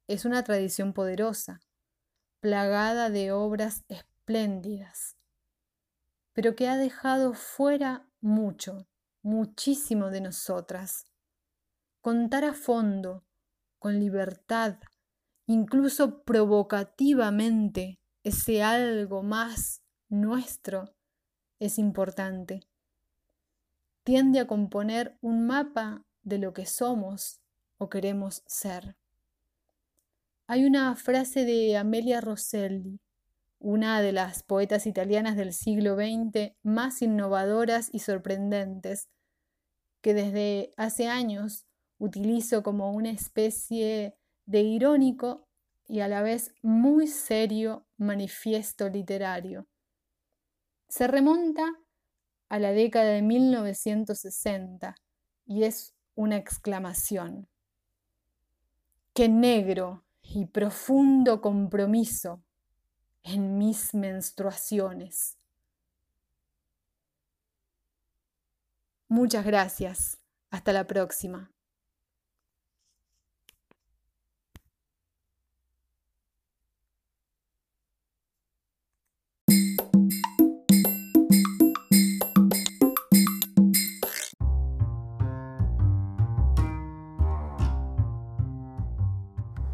Es 0.08 0.26
una 0.26 0.44
tradición 0.44 0.94
poderosa, 0.94 1.62
plagada 2.40 3.10
de 3.10 3.32
obras 3.32 3.86
espléndidas, 3.88 5.18
pero 6.34 6.56
que 6.56 6.68
ha 6.68 6.78
dejado 6.78 7.34
fuera 7.34 8.08
mucho, 8.20 8.88
muchísimo 9.22 10.10
de 10.10 10.22
nosotras. 10.22 11.06
Contar 12.02 12.44
a 12.44 12.54
fondo, 12.54 13.24
con 13.80 14.00
libertad, 14.00 14.78
incluso 15.46 16.24
provocativamente, 16.24 18.00
ese 18.24 18.64
algo 18.64 19.24
más 19.24 19.82
nuestro 20.10 20.96
es 21.60 21.78
importante. 21.78 22.62
Tiende 24.04 24.40
a 24.40 24.48
componer 24.48 25.18
un 25.22 25.48
mapa 25.48 26.06
de 26.24 26.38
lo 26.38 26.54
que 26.54 26.66
somos 26.66 27.40
o 27.78 27.90
queremos 27.90 28.44
ser. 28.46 28.98
Hay 30.46 30.66
una 30.66 30.96
frase 30.96 31.46
de 31.46 31.78
Amelia 31.78 32.20
Rosselli, 32.20 33.00
una 33.60 34.02
de 34.02 34.12
las 34.12 34.44
poetas 34.44 34.88
italianas 34.88 35.38
del 35.38 35.54
siglo 35.54 35.96
XX 35.96 36.52
más 36.64 37.02
innovadoras 37.02 37.90
y 37.94 38.00
sorprendentes, 38.00 39.08
que 40.02 40.14
desde 40.14 40.74
hace 40.76 41.08
años 41.08 41.66
utilizo 41.98 42.62
como 42.62 42.92
una 42.92 43.10
especie 43.10 44.18
de 44.46 44.62
irónico 44.62 45.48
y 45.88 46.02
a 46.02 46.10
la 46.10 46.22
vez 46.22 46.54
muy 46.62 47.08
serio 47.08 47.86
manifiesto 47.96 48.90
literario. 48.90 49.66
Se 50.90 51.08
remonta 51.08 51.72
a 52.54 52.60
la 52.60 52.72
década 52.72 53.14
de 53.14 53.24
1960 53.24 54.96
y 55.48 55.64
es 55.64 55.96
una 56.14 56.38
exclamación. 56.38 57.48
Qué 59.16 59.28
negro 59.28 60.04
y 60.22 60.46
profundo 60.46 61.42
compromiso 61.42 62.44
en 63.24 63.58
mis 63.58 63.96
menstruaciones. 63.96 65.40
Muchas 69.08 69.44
gracias. 69.46 70.20
Hasta 70.52 70.74
la 70.74 70.86
próxima. 70.86 71.52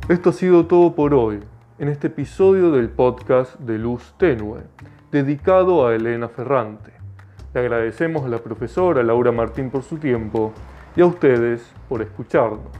Esto 0.10 0.32
ha 0.32 0.34
sido 0.34 0.66
todo 0.66 0.96
por 0.96 1.14
hoy, 1.14 1.40
en 1.78 1.88
este 1.88 2.08
episodio 2.08 2.72
del 2.72 2.90
podcast 2.90 3.60
de 3.60 3.78
Luz 3.78 4.16
Tenue, 4.18 4.62
dedicado 5.12 5.86
a 5.86 5.94
Elena 5.94 6.28
Ferrante. 6.28 6.94
Le 7.54 7.60
agradecemos 7.60 8.26
a 8.26 8.28
la 8.28 8.40
profesora 8.40 9.04
Laura 9.04 9.32
Martín 9.32 9.70
por 9.70 9.84
su 9.84 9.98
tiempo 10.00 10.52
y 10.96 11.02
a 11.02 11.06
ustedes 11.06 11.62
por 11.88 12.02
escucharnos. 12.02 12.72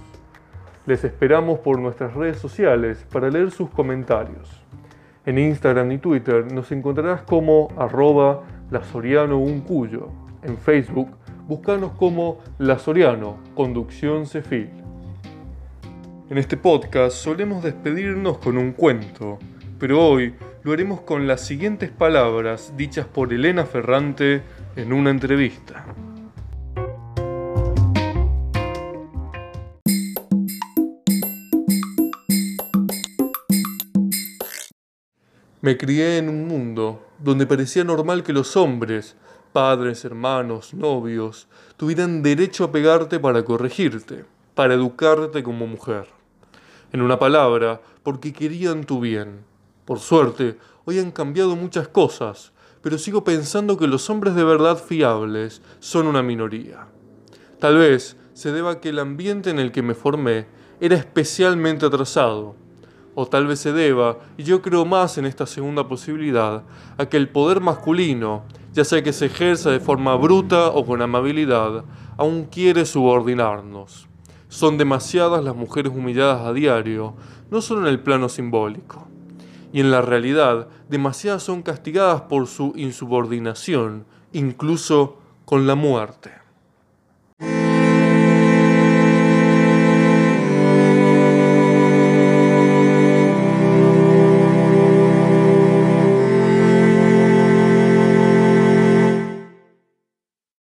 Les 0.88 1.04
esperamos 1.04 1.60
por 1.60 1.78
nuestras 1.78 2.16
redes 2.16 2.40
sociales 2.40 3.06
para 3.12 3.30
leer 3.30 3.52
sus 3.52 3.70
comentarios. 3.70 4.66
En 5.24 5.38
Instagram 5.38 5.92
y 5.92 6.00
Twitter 6.00 6.52
nos 6.52 6.72
encontrarás 6.72 7.22
como 7.22 7.68
arroba 7.78 8.42
lasorianouncuyo. 8.72 10.08
En 10.42 10.58
Facebook, 10.58 11.10
búscanos 11.48 11.92
como 11.92 12.40
Lasoriano, 12.58 13.38
Conducción 13.54 14.26
Cefil. 14.26 14.79
En 16.30 16.38
este 16.38 16.58
podcast 16.58 17.18
solemos 17.18 17.64
despedirnos 17.64 18.38
con 18.38 18.60
un 18.60 18.74
cuento, 18.74 19.40
pero 19.80 20.08
hoy 20.08 20.36
lo 20.62 20.74
haremos 20.74 21.02
con 21.02 21.26
las 21.26 21.42
siguientes 21.42 21.90
palabras 21.90 22.74
dichas 22.78 23.08
por 23.08 23.34
Elena 23.34 23.66
Ferrante 23.66 24.44
en 24.76 24.94
una 24.94 25.10
entrevista. 25.10 25.88
Me 35.62 35.78
crié 35.78 36.20
en 36.20 36.30
un 36.30 36.48
mundo 36.48 37.08
donde 37.18 37.48
parecía 37.48 37.84
normal 37.84 38.22
que 38.22 38.34
los 38.34 38.56
hombres, 38.56 39.16
padres, 39.52 40.06
hermanos, 40.06 40.76
novios, 40.76 41.48
tuvieran 41.76 42.22
derecho 42.22 42.66
a 42.66 42.72
pegarte 42.72 43.20
para 43.20 43.44
corregirte, 43.44 44.26
para 44.54 44.76
educarte 44.76 45.42
como 45.42 45.66
mujer 45.66 46.19
en 46.92 47.02
una 47.02 47.20
palabra, 47.20 47.82
porque 48.04 48.34
querían 48.34 48.84
tu 48.84 49.00
bien. 49.00 49.46
Por 49.86 50.00
suerte, 50.00 50.58
hoy 50.86 51.00
han 51.00 51.12
cambiado 51.12 51.56
muchas 51.56 51.88
cosas, 51.88 52.52
pero 52.82 52.98
sigo 52.98 53.24
pensando 53.24 53.78
que 53.78 53.88
los 53.88 54.10
hombres 54.10 54.36
de 54.36 54.44
verdad 54.44 54.78
fiables 54.78 55.62
son 55.80 56.08
una 56.08 56.24
minoría. 56.24 56.88
Tal 57.60 57.78
vez 57.78 58.18
se 58.34 58.52
deba 58.52 58.72
a 58.72 58.80
que 58.80 58.90
el 58.90 59.00
ambiente 59.00 59.50
en 59.50 59.60
el 59.60 59.72
que 59.72 59.82
me 59.82 59.94
formé 59.94 60.48
era 60.80 60.96
especialmente 60.96 61.86
atrasado, 61.86 62.56
o 63.16 63.28
tal 63.28 63.48
vez 63.48 63.60
se 63.60 63.74
deba, 63.74 64.18
y 64.38 64.44
yo 64.44 64.62
creo 64.62 64.86
más 64.86 65.18
en 65.18 65.26
esta 65.26 65.46
segunda 65.46 65.88
posibilidad, 65.88 66.64
a 66.98 67.06
que 67.08 67.18
el 67.18 67.30
poder 67.30 67.60
masculino, 67.60 68.44
ya 68.74 68.86
sea 68.86 69.04
que 69.04 69.12
se 69.12 69.26
ejerza 69.26 69.72
de 69.72 69.80
forma 69.80 70.16
bruta 70.16 70.70
o 70.70 70.86
con 70.86 71.02
amabilidad, 71.02 71.84
aún 72.18 72.46
quiere 72.46 72.86
subordinarnos. 72.86 74.09
Son 74.50 74.78
demasiadas 74.78 75.44
las 75.44 75.56
mujeres 75.56 75.94
humilladas 75.96 76.42
a 76.42 76.54
diario, 76.54 77.14
no 77.52 77.62
solo 77.62 77.82
en 77.82 77.88
el 77.88 78.02
plano 78.02 78.30
simbólico. 78.30 79.08
Y 79.72 79.80
en 79.80 79.92
la 79.92 80.02
realidad, 80.02 80.68
demasiadas 80.90 81.44
son 81.44 81.62
castigadas 81.62 82.22
por 82.22 82.48
su 82.48 82.74
insubordinación, 82.76 84.06
incluso 84.34 85.18
con 85.46 85.68
la 85.68 85.76
muerte. 85.76 86.32